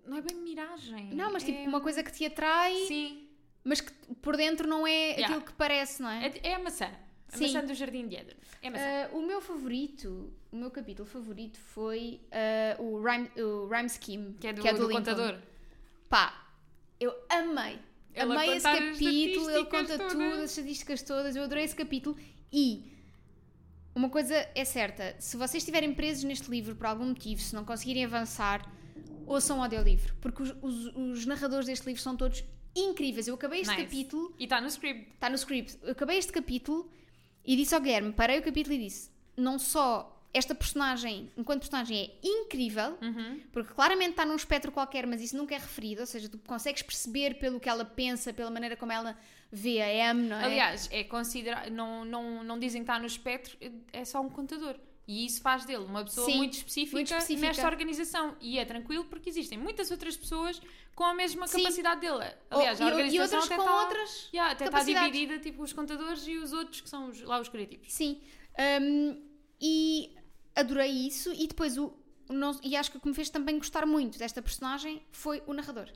[0.06, 1.14] não é bem miragem.
[1.14, 3.30] Não, mas tipo é- uma coisa que te atrai, Sim.
[3.64, 5.26] mas que por dentro não é Yeah.
[5.28, 6.28] aquilo que parece, não é?
[6.28, 6.90] É, é a maçã.
[7.32, 7.46] A Sim.
[7.54, 8.36] maçã do Jardim de Éden.
[8.62, 8.84] É a maçã.
[8.86, 14.34] Ah, o meu favorito, o meu capítulo favorito foi ah, o, rhyme, o Rhyme Scheme,
[14.40, 14.94] que é do, do Lincoln.
[14.94, 15.40] contador.
[16.10, 16.43] Pá,
[17.04, 17.80] eu amei.
[18.14, 20.14] Ele a amei esse capítulo, ele conta todas.
[20.14, 22.16] tudo, as estatísticas todas, eu adorei esse capítulo
[22.52, 22.92] e
[23.96, 27.66] uma coisa é certa, se vocês estiverem presos neste livro por algum motivo, se não
[27.66, 28.68] conseguirem avançar,
[29.26, 32.44] ouçam o audiolivro, porque os, os, os narradores deste livro são todos
[32.76, 33.28] incríveis.
[33.28, 33.84] Eu acabei este Nice.
[33.84, 35.12] capítulo E está no script.
[35.14, 35.78] está no script.
[35.82, 36.90] Eu acabei este capítulo
[37.46, 42.12] e disse ao Guilherme, parei o capítulo e disse: não só esta personagem, enquanto personagem,
[42.24, 43.40] é incrível, Uhum.
[43.52, 46.82] porque claramente está num espectro qualquer, mas isso nunca é referido, ou seja, tu consegues
[46.82, 49.16] perceber pelo que ela pensa, pela maneira como ela
[49.52, 50.46] vê a M, não é?
[50.46, 53.56] Aliás, é considerar, não, não, não dizem que está no espectro,
[53.92, 54.76] é só um contador.
[55.06, 57.48] E isso faz dele uma pessoa Sim, muito, específica muito específica.
[57.48, 58.38] nesta organização.
[58.40, 60.62] E é tranquilo porque existem muitas outras pessoas
[60.96, 61.58] com a mesma Sim.
[61.58, 62.14] capacidade dele.
[62.50, 64.30] Ou- Aliás, a e- e, organização outras até com está, outras.
[64.34, 67.50] Yeah, até está dividida, tipo os contadores e os outros que são os- lá os
[67.50, 67.92] criativos.
[67.92, 68.22] Sim.
[68.82, 69.22] Um,
[69.62, 70.16] e
[70.56, 71.32] adorei isso.
[71.34, 71.94] E depois, o,
[72.64, 75.90] e acho que o que me fez também gostar muito desta personagem foi o narrador.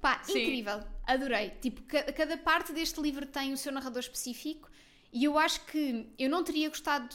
[0.00, 0.42] Pá, Sim.
[0.42, 0.80] incrível.
[1.06, 1.50] Adorei.
[1.60, 4.68] Tipo, ca- cada parte deste livro tem o seu narrador específico.
[5.12, 7.14] E eu acho que eu não teria gostado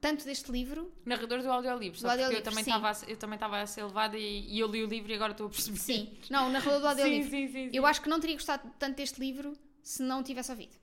[0.00, 0.92] tanto deste livro.
[1.06, 2.70] Narrador do audiolivro, só Do porque eu audiolivro, também sim.
[2.70, 5.14] estava a- eu também estava a ser levada e, e eu li o livro e
[5.14, 5.78] agora estou a perceber.
[5.78, 6.12] Sim.
[6.28, 7.30] Não, o narrador do audiolivro.
[7.30, 7.70] sim, sim, sim.
[7.72, 10.76] Eu acho que não teria gostado tanto deste livro se não tivesse ouvido.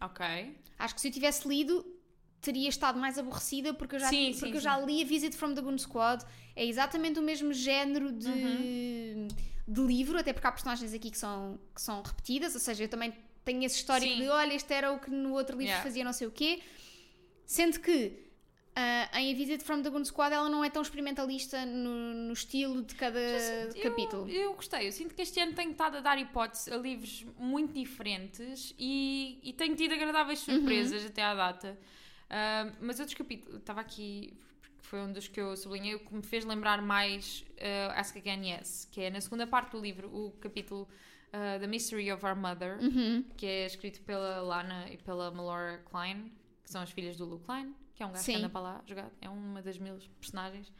[0.00, 0.24] Ok.
[0.78, 1.84] Acho que se eu tivesse lido,
[2.46, 5.36] teria estado mais aborrecida porque eu já, Sim, porque sim, eu já li a Visit
[5.36, 6.24] from the Goon Squad.
[6.54, 9.28] É exatamente o mesmo género de, Uhum.
[9.68, 12.88] de livro, até porque há personagens aqui que são, que são repetidas, ou seja, eu
[12.88, 13.12] também
[13.44, 14.20] tenho esse histórico Sim.
[14.22, 15.82] de olha, este era o que no outro livro Yeah.
[15.82, 16.60] fazia não sei o quê.
[17.44, 18.24] Sendo que
[18.74, 22.32] ah, em A Visit from the Goon Squad ela não é tão experimentalista no, no
[22.32, 24.28] estilo de cada Eu- capítulo.
[24.28, 24.86] Eu, gostei.
[24.88, 29.38] Eu sinto que este ano tenho estado a dar hipótese a livros muito diferentes e,
[29.42, 31.78] e tenho tido agradáveis surpresas até à data.
[32.28, 34.36] Ah, mas outros capítulos, estava aqui,
[34.80, 38.50] foi um dos que eu sublinhei, o que me fez lembrar mais ah, Ask Again
[38.50, 40.88] Yes, que é na segunda parte do livro, o capítulo
[41.32, 43.24] ah, The Mystery of Our Mother, Uhum.
[43.36, 47.44] que é escrito pela Lana e pela Melora Klein, que são as filhas do Luke
[47.44, 48.32] Klein, que é um gajo Sim.
[48.32, 50.72] que anda para lá jogar, é uma das mil personagens.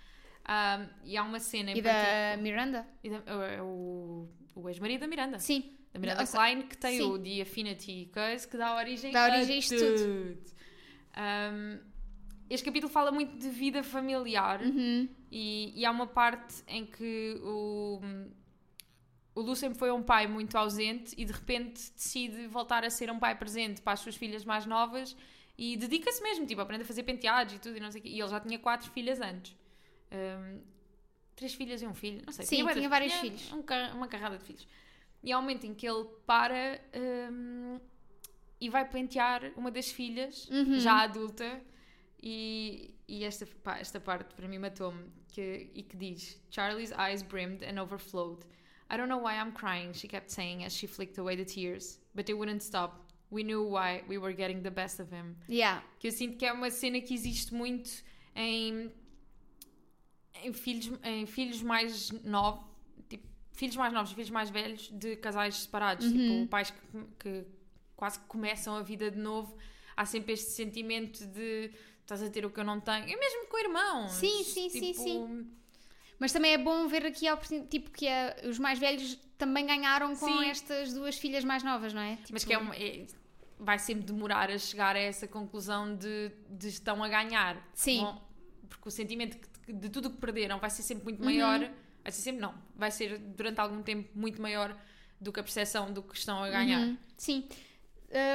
[0.45, 2.87] Ah, e há uma cena em E da Miranda?
[3.03, 5.39] e da- é o, o ex-marido da Miranda.
[5.41, 5.73] Sim.
[5.93, 7.03] Da Miranda Klein, que tem sim.
[7.05, 10.56] o The Affinity Coisa, que dá origem, Dá origem a isto tudo.
[11.17, 11.79] Um,
[12.49, 15.09] este capítulo fala muito de vida familiar Uhum.
[15.33, 18.01] e, e há uma parte em que o,
[19.35, 23.11] o Lu sempre foi um pai muito ausente e de repente decide voltar a ser
[23.11, 25.17] um pai presente para as suas filhas mais novas
[25.59, 28.11] e dedica-se mesmo, tipo, aprende a fazer penteados e tudo e não sei o quê.
[28.11, 29.57] E ele já tinha quatro filhas antes.
[30.13, 30.61] Um,
[31.35, 32.45] três filhas e um filho, não sei.
[32.47, 33.53] Sim, de- tinha vários filhos.
[33.53, 33.65] um
[33.97, 34.69] uma carrada de filhos.
[35.25, 36.81] E há um momento em que ele para
[37.33, 37.81] um,
[38.61, 40.79] e vai pentear uma das filhas, Uhum.
[40.81, 41.61] já adulta,
[42.23, 47.23] e, e esta, pá, esta parte para mim matou-me, que, e que diz Charlie's eyes
[47.23, 48.45] brimmed and overflowed.
[48.91, 52.01] I don't know why I'm crying, she kept saying as she flicked away the tears.
[52.15, 53.05] But they wouldn't stop.
[53.31, 55.37] We knew why we were getting the best of him.
[55.49, 55.83] Yeah.
[55.99, 57.91] Que eu sinto que é uma cena que existe muito
[58.35, 58.91] em,
[60.45, 62.65] em, filhos, em filhos mais novos,
[63.09, 66.79] tipo, filhos mais novos e filhos mais velhos de casais separados, tipo, pais que,
[67.19, 67.45] que
[67.97, 69.57] quase que começam a vida de novo.
[69.97, 71.71] Há sempre este sentimento de
[72.03, 73.05] estás a ter o que eu não tenho.
[73.05, 74.13] É mesmo com irmãos.
[74.13, 75.51] Sim, sim, sim, Tipo, sim.
[76.19, 79.67] Mas também é bom ver aqui a oportunidade, tipo, que é, os mais velhos também
[79.67, 80.47] ganharam com Sim.
[80.49, 82.17] estas duas filhas mais novas, não é?
[82.31, 82.75] Mas Tipo, que é uma.
[82.75, 83.07] é-
[83.59, 87.63] vai sempre demorar a chegar a essa conclusão de, de estão a ganhar.
[87.75, 88.01] Sim.
[88.01, 88.23] Vão-
[88.69, 91.25] porque o sentimento que- de tudo o que perderam vai ser sempre muito Uhum.
[91.27, 91.59] maior.
[92.03, 92.55] Vai ser sempre, não.
[92.75, 94.75] Vai ser durante algum tempo muito maior
[95.21, 96.81] do que a percepção do que estão a ganhar.
[96.81, 97.47] Uhum, Sim.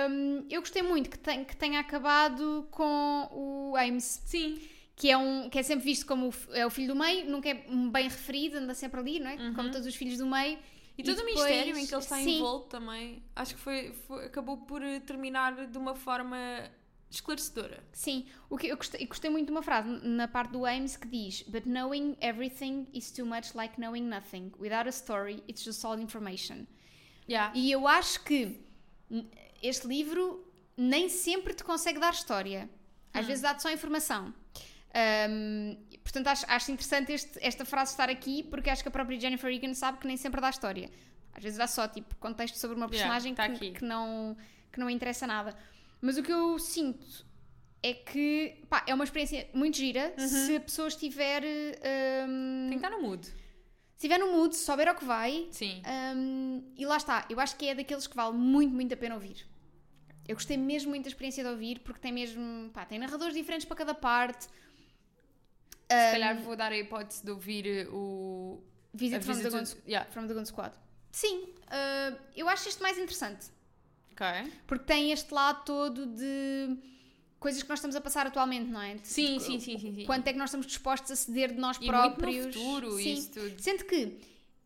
[0.10, 4.60] Hum, eu gostei muito que, tem- que tenha acabado com o Ames, Sim.
[4.96, 7.50] que é, um, que é sempre visto como o, é o filho do meio, nunca
[7.50, 9.38] é um bem referido, anda sempre ali, não é?
[9.54, 10.56] Como todos os filhos do meio.
[10.58, 10.62] Uhum.
[10.98, 12.38] E todo o depois- mistério em que ele está Sim.
[12.38, 16.38] envolto também, acho que foi, foi- acabou por eh, terminar de uma forma
[17.10, 17.84] esclarecedora.
[17.92, 21.08] Sim, o que eu gostei, gostei muito de uma frase na parte do Ames que
[21.08, 24.52] diz: But knowing everything is too much like knowing nothing.
[24.60, 26.68] Without a story, it's just all information.
[27.28, 27.52] Yeah.
[27.56, 28.60] E eu acho que
[29.62, 30.46] este livro
[30.78, 32.70] nem sempre te consegue dar história.
[33.14, 34.34] Às vezes dá-te só informação.
[34.94, 39.20] Ahm, portanto, acho, acho interessante este- esta frase estar aqui porque acho que a própria
[39.20, 40.90] Jennifer Egan sabe que nem sempre dá história.
[41.34, 44.36] Às vezes dá só tipo contexto sobre uma Yeah, personagem tá que, que não,
[44.72, 45.56] que não interessa nada.
[46.02, 47.26] Mas o que eu sinto
[47.84, 52.86] é que pá, é uma experiência muito gira se a pessoa estiver, ahm, Tem que
[52.86, 53.26] estar no mood.
[53.26, 53.34] se
[53.98, 55.82] estiver no mood, souber ao que vai, Sim.
[56.16, 59.16] Hum, e lá está, eu acho que é daqueles que vale muito, muito a pena
[59.16, 59.48] ouvir.
[60.28, 63.66] Eu gostei mesmo muito da experiência de ouvir, porque tem mesmo, pá, tem narradores diferentes
[63.66, 64.48] para cada parte.
[65.90, 68.62] Se calhar vou dar a hipótese de ouvir o.
[68.94, 70.10] Visit from, Visit the Gun, Yeah.
[70.12, 70.74] from the Gun Squad.
[71.12, 73.48] Sim, uh, eu acho este mais interessante,
[74.14, 74.26] Ok.
[74.68, 76.78] porque tem este lado todo de
[77.40, 78.98] coisas que nós estamos a passar atualmente, não é?
[79.04, 80.06] Sim, de- sim, sim, sim, sim.
[80.06, 82.46] Quanto é que nós estamos dispostos a ceder de nós E muito no próprios.
[82.56, 83.14] futuro, Sim.
[83.14, 83.62] isso tudo.
[83.62, 84.18] Sendo que,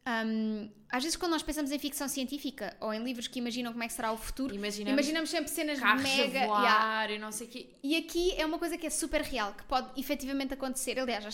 [0.08, 3.84] hum, às vezes, quando nós pensamos em ficção científica ou em livros que imaginam como
[3.84, 6.44] é que será o futuro, Imaginamos, imaginamos sempre cenas mega.
[6.44, 7.14] a voar yeah.
[7.14, 7.70] e não sei quê.
[7.84, 10.98] E aqui é uma coisa que é super real, que pode efetivamente acontecer.
[11.00, 11.30] Aliás, já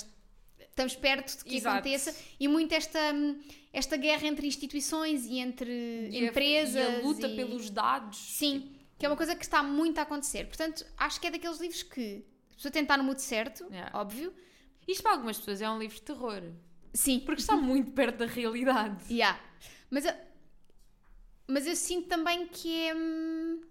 [0.59, 1.77] estamos perto de que Exato.
[1.77, 2.15] aconteça.
[2.39, 3.39] E muito esta, hum,
[3.73, 6.75] esta guerra entre instituições e entre E a- empresas.
[6.75, 8.17] E a luta e- pelos dados.
[8.17, 10.45] Sim, que é uma coisa que está muito a acontecer.
[10.47, 12.23] Portanto, acho que é daqueles livros que
[12.57, 13.91] a tem de estar no mood certo, Yeah.
[13.99, 14.33] óbvio.
[14.87, 16.41] Isto para algumas pessoas é um livro de terror.
[16.93, 18.97] Sim, Porque está muito perto da realidade.
[19.13, 19.39] Yeah.
[19.89, 20.13] Mas, eu,
[21.47, 22.95] mas eu sinto também que é.
[22.95, 23.61] hum,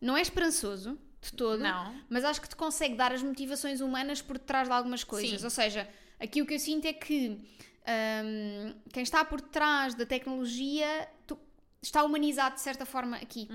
[0.00, 1.60] Não é esperançoso de todo.
[1.62, 1.94] Não.
[2.08, 5.38] Mas acho que te consegue dar as motivações humanas por trás de algumas coisas.
[5.40, 5.44] Sim.
[5.44, 5.88] Ou seja,
[6.20, 7.38] aqui o que eu sinto é que
[7.86, 11.38] hum, quem está por trás da tecnologia tu-
[11.82, 13.48] está humanizado de certa forma aqui.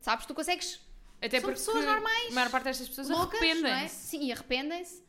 [0.00, 0.26] Sabes?
[0.26, 0.80] Tu consegues.
[1.22, 3.14] Até São pessoas normais, a maior parte destas pessoas é?
[3.14, 3.94] arrependem-se.
[4.08, 5.02] Sim, e arrependem-se.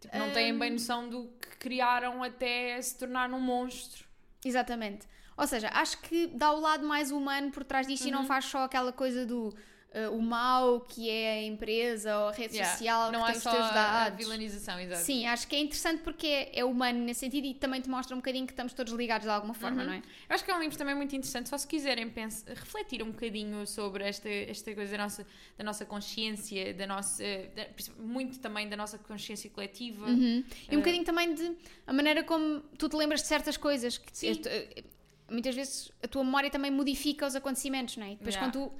[0.00, 0.58] Tipo, não têm Hum.
[0.58, 4.06] bem noção do que criaram até se tornar um monstro.
[4.44, 5.06] Exatamente.
[5.36, 8.20] Ou seja, acho que dá o lado mais humano por trás disto e Uhum.
[8.20, 9.54] não faz só aquela coisa do
[9.94, 12.72] uh, o mal que é a empresa ou a rede Yeah.
[12.76, 14.18] social não que há tem os só teus a dados.
[14.18, 15.02] vilanização, exato.
[15.02, 18.14] Sim, acho que é interessante porque é, é humano nesse sentido e também te mostra
[18.14, 19.86] um bocadinho que estamos todos ligados de alguma forma, Uhum.
[19.88, 19.98] não é?
[19.98, 23.10] Eu acho que é um livro também muito interessante, só se quiserem pens- refletir um
[23.10, 25.26] bocadinho sobre esta, esta coisa da nossa,
[25.58, 27.22] da nossa consciência, da nossa,
[27.54, 27.66] da-
[28.02, 30.06] muito também da nossa consciência coletiva.
[30.06, 30.44] Uhum.
[30.70, 33.98] E um bocadinho também de a maneira como tu te lembras de certas coisas.
[33.98, 34.10] Que
[34.46, 34.84] eh,
[35.30, 38.12] muitas vezes a tua memória também modifica os acontecimentos, não é?
[38.12, 38.52] E Depois Yeah.
[38.52, 38.74] quando tu.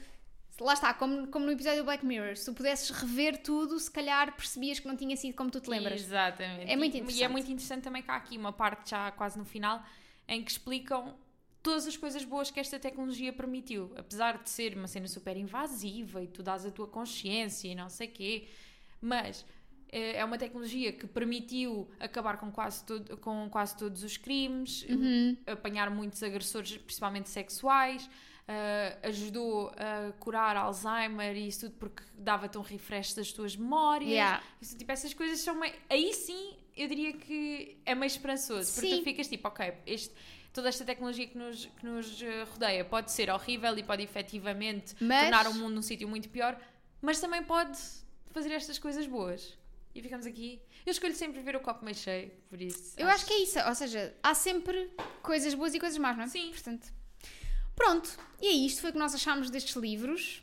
[0.61, 3.90] Lá está, como, como no episódio do Black Mirror, se tu pudesses rever tudo, se
[3.90, 6.01] calhar percebias que não tinha sido como tu te lembras.
[6.03, 6.70] Exatamente.
[6.70, 7.33] É muito E- E é interessante.
[7.33, 9.83] muito interessante também que há aqui uma parte já quase no final
[10.29, 11.16] em que explicam
[11.62, 13.92] todas as coisas boas que esta tecnologia permitiu.
[13.96, 17.88] Apesar de ser uma cena super invasiva e tu dás a tua consciência e não
[17.88, 18.49] sei quê,
[19.01, 19.44] mas
[19.92, 24.85] eh, é uma tecnologia que permitiu acabar com quase, todo, com quase todos os crimes,
[24.88, 25.37] Uhum.
[25.46, 28.09] apanhar muitos agressores, principalmente sexuais,
[28.48, 34.10] eh, ajudou a curar Alzheimer e isso tudo porque dava-te um refresh das tuas memórias.
[34.10, 34.42] Yeah.
[34.60, 35.75] Isso, tipo, essas coisas são meio...
[35.88, 38.73] Aí sim, eu diria que é meio esperançoso.
[38.75, 38.98] Porque Sim.
[38.98, 40.14] tu ficas tipo, ok, este,
[40.52, 44.94] toda esta tecnologia que nos, que nos eh, rodeia pode ser horrível e pode efetivamente
[45.00, 46.58] Mas- tornar o mundo num sítio muito pior,
[47.00, 47.79] mas também pode
[48.33, 49.58] fazer estas coisas boas.
[49.94, 50.62] E ficamos aqui.
[50.87, 52.94] Eu escolho sempre ver o copo meio cheio, por isso.
[52.96, 54.90] Eu acho que é isso, ou seja, há sempre
[55.21, 56.29] coisas boas e coisas más, não é?
[56.29, 56.50] Sim.
[56.50, 56.92] Portanto,
[57.81, 58.10] pronto.
[58.40, 60.42] E é isto, foi o que nós achámos destes livros.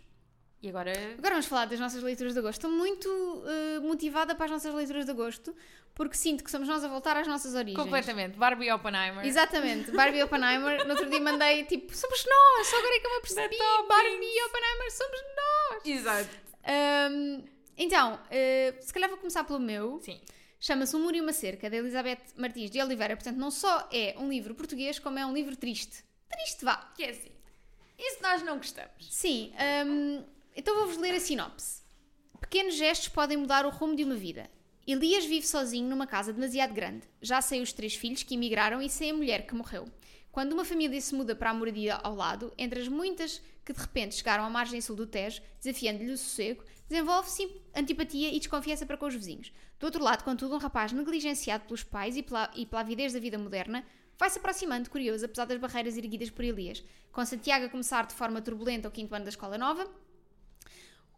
[0.61, 0.91] E agora.
[1.17, 2.59] Agora vamos falar das nossas leituras de agosto.
[2.59, 5.55] Estou muito eh, motivada para as nossas leituras de agosto,
[5.93, 7.83] porque sinto que somos nós a voltar às nossas origens.
[7.83, 8.35] Completamente.
[8.37, 9.23] Barbie Oppenheimer.
[9.23, 10.83] Exatamente, Barbie Oppenheimer.
[10.85, 13.57] No outro dia mandei tipo, somos nós, só agora é que eu me apercebi.
[13.87, 15.85] Barbie e Oppenheimer, somos nós.
[15.85, 16.29] Exato.
[16.63, 17.43] Ahm,
[17.77, 19.99] então, eh, se calhar vou começar pelo meu.
[20.01, 20.19] Sim.
[20.59, 23.15] Chama-se Um Muro e uma Cerca, da Elizabeth Martins de Oliveira.
[23.15, 26.06] Portanto, não só é um livro português, como é um livro triste.
[26.29, 26.91] Triste, vá.
[26.95, 27.31] Que é assim.
[27.97, 29.07] Isso nós não gostamos.
[29.09, 29.51] Sim,
[29.85, 30.23] hum,
[30.55, 31.81] então vou-vos ler a sinopse.
[32.39, 34.49] Pequenos gestos podem mudar o rumo de uma vida.
[34.85, 37.07] Elias vive sozinho numa casa demasiado grande.
[37.21, 39.85] Já sem os três filhos que emigraram e sem a mulher que morreu.
[40.31, 43.79] Quando uma família se muda para a moradia ao lado, entre as muitas que de
[43.81, 48.95] repente chegaram à margem sul do Tejo, desafiando-lhe o sossego, desenvolve-se antipatia e desconfiança para
[48.95, 49.51] com os vizinhos.
[49.79, 53.19] Do outro lado, contudo, um rapaz negligenciado pelos pais e pela, e pela avidez da
[53.19, 53.83] vida moderna
[54.17, 56.83] vai-se aproximando, curioso, apesar das barreiras erguidas por Elias.
[57.11, 59.87] Com Santiago a começar de forma turbulenta o quinto ano da escola nova,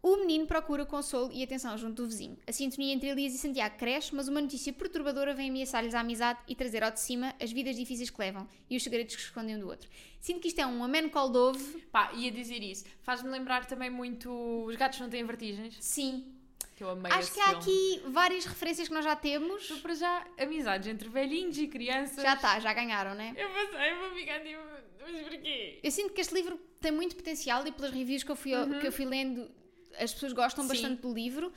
[0.02, 2.38] o menino procura consolo e atenção junto do vizinho.
[2.46, 6.38] A sintonia entre Elias e Santiago cresce, mas uma notícia perturbadora vem ameaçar-lhes a amizade
[6.48, 9.56] e trazer ao de cima as vidas difíceis que levam e os segredos que escondem
[9.56, 9.90] um do outro.
[10.18, 11.82] Sinto que isto é um amen call dove.
[11.92, 12.86] Pá, ia dizer isso.
[13.02, 14.30] Faz-me lembrar também muito
[14.66, 15.76] Os Gatos Não Têm Vertigens.
[15.80, 16.39] Sim.
[16.80, 17.60] Que eu amei Acho que há filme.
[17.60, 19.64] aqui várias referências que nós já temos.
[19.66, 22.22] Então, para já, amizades entre velhinhos e crianças.
[22.24, 23.34] Já está, já ganharam, né?
[23.36, 24.60] Eu passei, eu vou ficar tipo,
[24.98, 25.78] mas porquê?
[25.82, 28.78] Eu sinto que este livro tem muito potencial e pelas reviews que eu fui, Uhum.
[28.80, 29.50] que eu fui lendo,
[29.98, 30.68] as pessoas gostam Sim.
[30.70, 31.52] bastante do livro.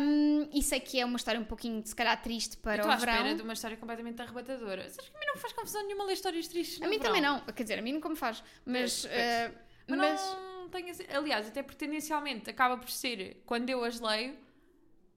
[0.00, 2.88] Um, e sei que é uma história um pouquinho, se calhar, triste Eu para estou
[2.88, 3.36] o à espera verão.
[3.36, 4.88] de uma história completamente arrebatadora.
[4.88, 7.04] Sabes que a mim não me faz confusão nenhuma ler histórias tristes A mim verão.
[7.04, 8.42] também não, quer dizer, a mim nunca me faz.
[8.64, 9.12] Mas, pois.
[9.12, 9.52] eh,
[9.88, 14.42] Mas, mas não tenho Aliás, até porque tendencialmente acaba por ser quando eu as leio,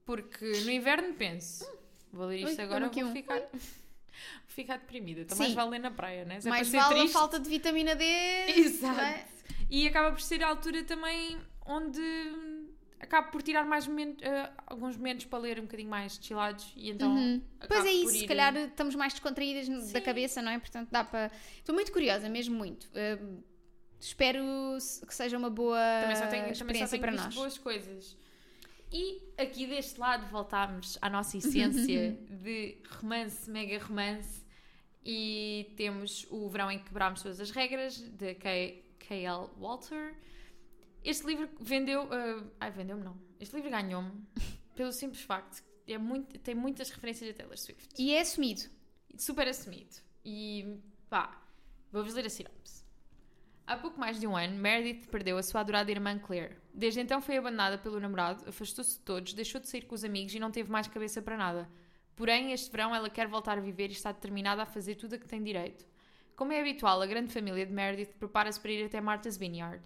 [0.08, 1.70] porque no inverno penso,
[2.10, 3.12] vou ler isto Ui, agora, vou um.
[3.12, 3.60] ficar, vou
[4.46, 5.20] ficar deprimida.
[5.20, 5.42] Então Sim.
[5.42, 6.40] mais vale ler na praia, né?
[6.40, 8.04] Se é mais ser vale a triste, falta de vitamina D.
[8.56, 8.96] Exato.
[8.96, 9.26] não é?
[9.68, 11.36] E acaba por ser a altura também
[11.66, 12.00] onde
[13.00, 17.14] acabo por tirar mais eh, alguns momentos para ler um bocadinho mais chillados e então
[17.14, 17.42] Uhum.
[17.68, 20.00] Pois é isso, se ir- calhar estamos mais descontraídas no- da Sim.
[20.00, 20.58] cabeça, não é?
[20.58, 21.30] Portanto, dá para.
[21.58, 22.88] Estou muito curiosa, mesmo muito.
[22.94, 23.18] Eh,
[24.00, 24.42] espero
[24.80, 27.34] se- que seja uma boa também só tenho, também só experiência tenho para nós.
[27.34, 28.16] boas coisas.
[28.90, 32.12] E aqui deste lado voltámos à nossa essência
[32.42, 34.46] de romance, mega romance.
[35.04, 39.48] E temos o Verão em que Quebrámos Todas as Regras, de K.L.
[39.58, 40.14] Walter.
[41.04, 42.08] Este livro vendeu.
[42.12, 43.16] ah, ai, vendeu-me não.
[43.38, 44.12] Este livro ganhou-me
[44.74, 47.88] pelo simples facto que é muito, tem muitas referências a Taylor Swift.
[47.98, 48.62] E é assumido.
[49.16, 49.96] super assumido.
[50.24, 50.78] E
[51.08, 51.40] pá,
[51.90, 52.84] vou-vos ler a sinopse.
[53.66, 56.56] Há pouco mais de um ano, Meredith perdeu a sua adorada irmã Claire.
[56.78, 60.32] Desde então foi abandonada pelo namorado, afastou-se de todos, deixou de sair com os amigos
[60.32, 61.68] e não teve mais cabeça para nada.
[62.14, 65.18] Porém, este verão ela quer voltar a viver e está determinada a fazer tudo a
[65.18, 65.84] que tem direito.
[66.36, 69.82] Como é habitual, a grande família de Meredith prepara-se para ir até Martha's Vineyard.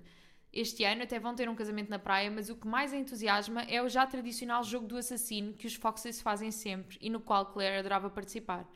[0.52, 3.80] Este ano até vão ter um casamento na praia, mas o que mais entusiasma é
[3.80, 7.78] o já tradicional jogo do assassino que os Foxes fazem sempre e no qual Claire
[7.78, 8.68] adorava participar.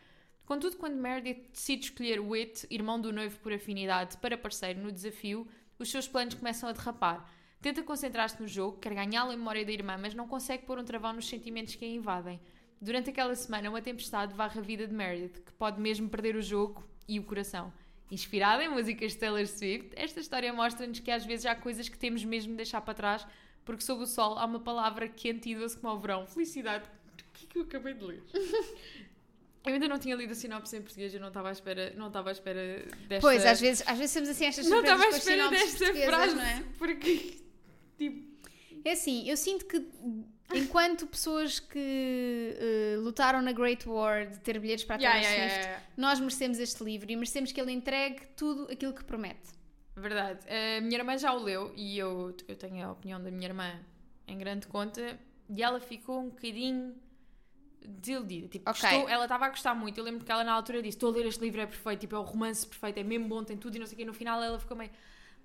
[0.47, 5.47] Contudo, quando Meredith decide escolher Whit, irmão do noivo por afinidade, para parceiro no desafio,
[5.79, 7.31] os seus planos começam a derrapar.
[7.61, 10.85] Tenta concentrar-se no jogo, quer ganhá-lo em memória da irmã, mas não consegue pôr um
[10.85, 12.41] travão nos sentimentos que a invadem.
[12.81, 16.43] Durante aquela semana, uma tempestade varre a vida de Meredith, que pode mesmo perder o
[16.43, 17.73] jogo e o coração.
[18.11, 21.99] Inspirada em músicas de Taylor Swift, esta história mostra-nos que às vezes há coisas que
[21.99, 23.27] temos mesmo de deixar para trás,
[23.65, 26.27] porque sob o sol há uma palavra quente e doce como o verão.
[26.27, 26.85] Felicidade.
[26.85, 28.23] O que é que eu acabei de ler?
[29.67, 32.07] Eu ainda não tinha lido a sinopse em português, eu não estava à espera, não
[32.07, 33.21] estava à espera desta...
[33.21, 36.65] Pois, às vezes, às vezes temos assim estas não estava à espera desta frase, é?
[36.79, 37.37] porque,
[37.99, 38.27] tipo,
[38.85, 39.85] É assim, eu sinto que
[40.55, 45.35] enquanto pessoas que eh, lutaram na Great War de ter bilhetes para a yeah, Taylor
[45.39, 49.05] yeah, Swift, yeah, nós merecemos este livro e merecemos que ele entregue tudo aquilo que
[49.05, 49.55] promete.
[49.97, 50.41] Verdade.
[50.49, 53.81] A minha irmã já o leu e eu, eu tenho a opinião da minha irmã
[54.29, 55.19] em grande conta
[55.49, 56.95] e ela ficou um bocadinho
[57.89, 58.49] desiludida.
[58.49, 58.83] Tipo, Ok.
[58.83, 59.99] gostou- ela estava a gostar muito.
[59.99, 62.15] Eu lembro que ela na altura disse: Estou a ler este livro, é perfeito, tipo,
[62.15, 64.05] é o romance perfeito, é mesmo bom, tem tudo e não sei o quê.
[64.05, 64.91] No final ela ficou meio.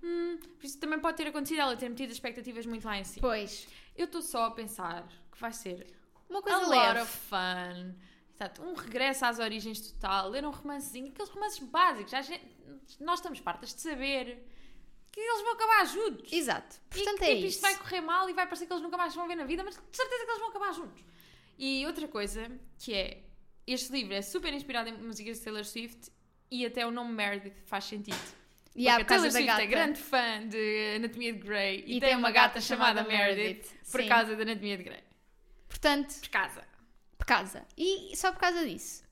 [0.03, 3.03] Hum, por isso também pode ter acontecido ela ter metido as expectativas muito lá em
[3.03, 3.27] cima.
[3.27, 5.85] Pois, Eu estou só a pensar que vai ser
[6.29, 7.01] uma a coisa lot leve.
[7.01, 7.93] of fun.
[8.35, 12.13] Exato, um regresso às origens total, ler um romancezinho, aqueles romances básicos.
[12.13, 12.43] A gente-
[12.99, 14.47] nós estamos fartas de saber
[15.11, 16.31] que eles vão acabar juntos.
[16.33, 16.77] Exato.
[16.77, 17.47] E Portanto, que, é tipo, isso.
[17.57, 19.63] isto vai correr mal e vai parecer que eles nunca mais vão ver na vida,
[19.63, 21.03] mas de certeza que eles vão acabar juntos.
[21.59, 22.49] E outra coisa
[22.79, 23.21] que é,
[23.67, 26.09] este livro é super inspirado em músicas de Taylor Swift
[26.49, 28.17] e até o nome Meredith faz sentido.
[28.75, 29.61] E há Porque por a Taylor Swift gata.
[29.63, 34.07] é grande fã de Anatomia de Grey e, tem uma gata chamada Meredith por Sim.
[34.07, 35.03] causa da Anatomia de Grey.
[35.67, 36.63] Portanto, Por casa.
[37.17, 37.65] por casa.
[37.77, 39.03] E só por causa disso,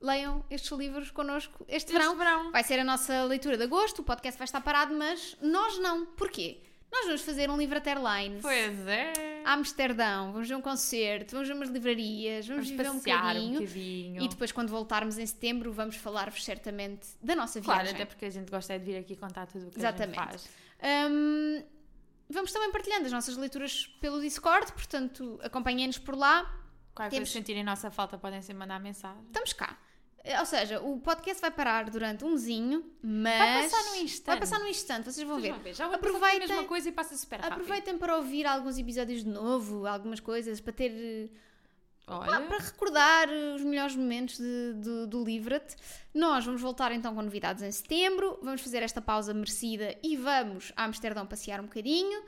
[0.00, 2.08] leiam estes livros connosco este verão.
[2.12, 2.50] Este verão.
[2.52, 6.06] Vai ser a nossa leitura de agosto, o podcast vai estar parado, mas nós não.
[6.06, 6.62] Porquê?
[6.90, 8.42] Nós vamos fazer um livro Airlines.
[8.42, 9.12] Pois é.
[9.44, 13.48] A Amsterdão, vamos ver um concerto, vamos ver umas livrarias, vamos, Vamos viver um bocadinho.
[13.48, 14.22] um bocadinho.
[14.22, 17.94] E depois, quando voltarmos em setembro, vamos falar-vos certamente da nossa Claro, viagem.
[17.96, 20.18] até porque a gente gosta é de vir aqui contar tudo o que Exatamente.
[20.18, 20.48] a gente faz.
[21.10, 21.62] Hum,
[22.28, 26.42] vamos também partilhando as nossas leituras pelo Discord, portanto, acompanhem-nos por lá.
[26.94, 29.22] Qualquer Temos- coisa sentirem nossa falta podem sempre mandar mensagem.
[29.26, 29.76] Estamos cá.
[30.38, 33.38] Ou seja, o podcast vai parar durante um mesinho, mas.
[33.38, 34.26] Vai passar num instante.
[34.26, 35.52] Vai passar num instante, vocês vão Vocês ver.
[35.54, 35.74] vão ver.
[35.74, 37.52] Já vou Aproveitem- a mesma coisa e passa super rápido.
[37.54, 40.90] Aproveitem para ouvir alguns episódios de novo, algumas coisas, para ter.
[40.92, 41.28] eh,
[42.06, 45.76] Olha, para recordar eh, os melhores momentos de- do, do Livra-te.
[46.12, 50.72] Nós vamos voltar então com novidades em setembro, vamos fazer esta pausa merecida e vamos
[50.76, 52.20] a Amsterdão passear um bocadinho.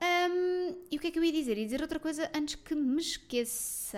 [0.00, 1.56] Ahm, e o que é que eu ia dizer?
[1.56, 3.96] Ia dizer outra coisa antes que me esqueça.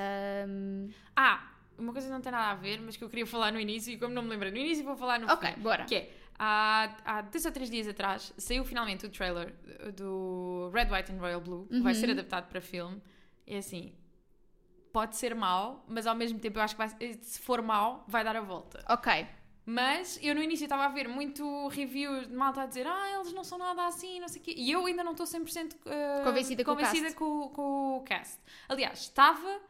[1.16, 3.60] Ah, uma coisa que não tem nada a ver, mas que eu queria falar no
[3.60, 5.60] início e como não me lembrei no início, vou falar no Ok, fim.
[5.60, 5.84] bora.
[5.84, 9.52] Que é, há, há dois ou três dias atrás saiu finalmente o trailer
[9.94, 12.00] do Red, White and Royal Blue, que vai Uhum.
[12.00, 13.00] ser adaptado para filme.
[13.46, 13.92] É assim,
[14.92, 18.22] pode ser mau, mas ao mesmo tempo eu acho que vai- se for mau, vai
[18.24, 18.84] dar a volta.
[18.88, 19.26] Ok.
[19.66, 23.32] Mas eu no início estava a ver muito review de malta a dizer ah, eles
[23.32, 24.54] não são nada assim, não sei o quê.
[24.56, 28.38] E eu ainda não estou 100% uh, Convencida com o convencida com, com o cast.
[28.68, 29.60] Aliás, estava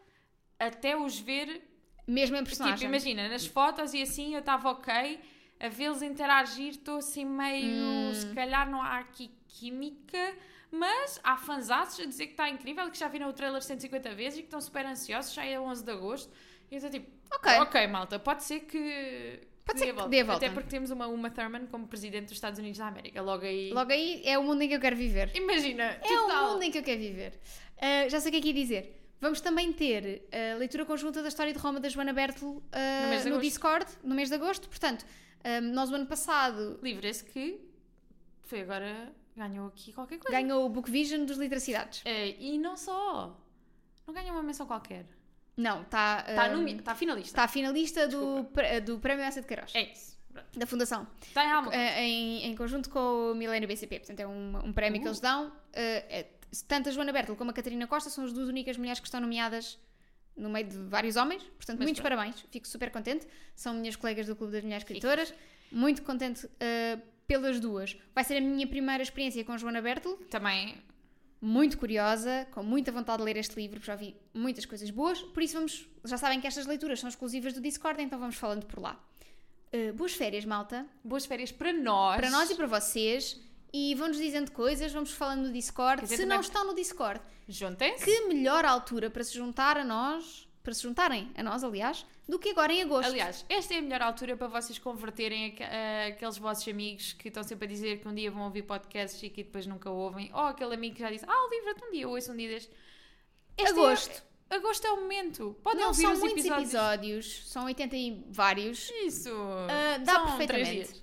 [0.59, 1.63] até os ver
[2.07, 2.89] Mesmo em Tipo, personagem.
[2.89, 5.21] imagina, nas fotos e assim eu estava ok,
[5.61, 7.67] a vê-los interagir, estou assim meio.
[7.83, 8.13] Hum.
[8.15, 10.35] Se calhar não há aqui química,
[10.71, 14.39] mas há fanzaços a dizer que está incrível, que já viram o trailer 150 vezes
[14.39, 16.31] e que estão super ansiosos, já é 11 de agosto.
[16.71, 17.53] E eu estou tipo, Ok.
[17.61, 19.41] ok, malta, pode ser que.
[19.65, 20.45] Pode ser que dê a volta.
[20.45, 23.23] Até porque temos uma Uma Thurman como presidente dos Estados Unidos da América.
[23.23, 23.71] Logo aí.
[23.73, 25.31] Logo aí é o mundo em que eu quero viver.
[25.35, 26.49] Imagina, É total.
[26.49, 27.41] o mundo em que eu quero viver.
[27.81, 29.01] Ah, já sei o que é que ia dizer.
[29.25, 33.37] Vamos também ter a leitura conjunta da história de Roma da Joana Bertel ah, No
[33.37, 33.41] no.
[33.41, 34.69] Discord, no mês de agosto.
[34.69, 35.07] Portanto,
[35.43, 37.59] ah, nós o ano passado Livre-se que
[38.43, 39.11] foi agora.
[39.35, 40.31] ganhou aqui qualquer coisa.
[40.39, 42.03] ganhou o Book Vision dos Literacidades.
[42.05, 43.41] Eh, e não só.
[44.07, 45.07] Não ganhou uma menção qualquer.
[45.57, 47.31] Não, está Está no- tá finalista.
[47.31, 48.47] está finalista do,
[48.85, 50.19] do Prémio Essa de Queiroz, É isso.
[50.31, 50.59] Pronto.
[50.59, 51.75] da Fundação, Está em alma.
[51.75, 54.01] em, em conjunto com o Milênio BCP.
[54.01, 55.11] Portanto, é um, um prémio que Uh.
[55.11, 55.51] eles dão.
[55.73, 56.27] Ah, é-
[56.63, 59.21] tanto a Joana Bertel como a Catarina Costa são as duas únicas mulheres que estão
[59.21, 59.79] nomeadas
[60.37, 61.43] no meio de vários homens.
[61.43, 62.17] Portanto, Mas muitos pronto.
[62.17, 62.45] parabéns.
[62.51, 63.27] Fico super contente.
[63.55, 65.33] São minhas colegas do Clube das Mulheres Escritoras.
[65.71, 67.97] Muito contente ah, pelas duas.
[68.15, 70.17] Vai ser a minha primeira experiência com Joana Bertel.
[70.31, 70.77] Também.
[71.41, 75.21] Muito curiosa, com muita vontade de ler este livro, porque já vi muitas coisas boas.
[75.21, 75.87] Por isso, vamos.
[76.05, 78.99] Já sabem que estas leituras são exclusivas do Discord, então vamos falando por lá.
[79.73, 80.87] Ah, boas férias, malta.
[81.03, 82.17] Boas férias para nós.
[82.17, 83.41] Para nós e para vocês.
[83.77, 86.03] E vão-nos dizendo coisas, vamos falando no Discord.
[86.03, 88.05] Dizer, Se também- não estão no Discord, Juntem-se.
[88.05, 92.39] que melhor altura para se juntar a nós, para se juntarem a nós, aliás, do
[92.39, 93.09] que agora em agosto.
[93.09, 97.27] Aliás, esta é a melhor altura para vocês converterem aque- a- aqueles vossos amigos que
[97.27, 100.31] estão sempre a dizer que um dia vão ouvir podcasts e que depois nunca ouvem.
[100.33, 102.71] Ou aquele amigo que já disse, ah, livra-te um dia, ouço um dia deste.
[103.59, 104.23] Este Agosto.
[104.51, 105.57] É, agosto é o momento.
[105.65, 106.73] Podem não ouvir são os muitos episódios.
[106.75, 108.89] episódios, são 80 e vários.
[109.05, 109.31] Isso.
[109.69, 111.03] Ah, dá São perfeitamente.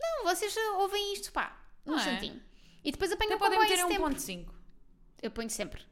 [0.00, 2.04] Não, vocês ouvem isto, pá, num Não é?
[2.04, 2.42] instantinho.
[2.84, 4.46] E depois apanham Até o podem comboio em meter um setembro.
[4.48, 4.54] 1.5.
[5.22, 5.82] Eu ponho sempre.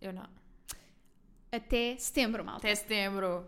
[0.00, 0.28] Eu não.
[1.52, 2.66] Até setembro, malta.
[2.66, 3.46] Até setembro.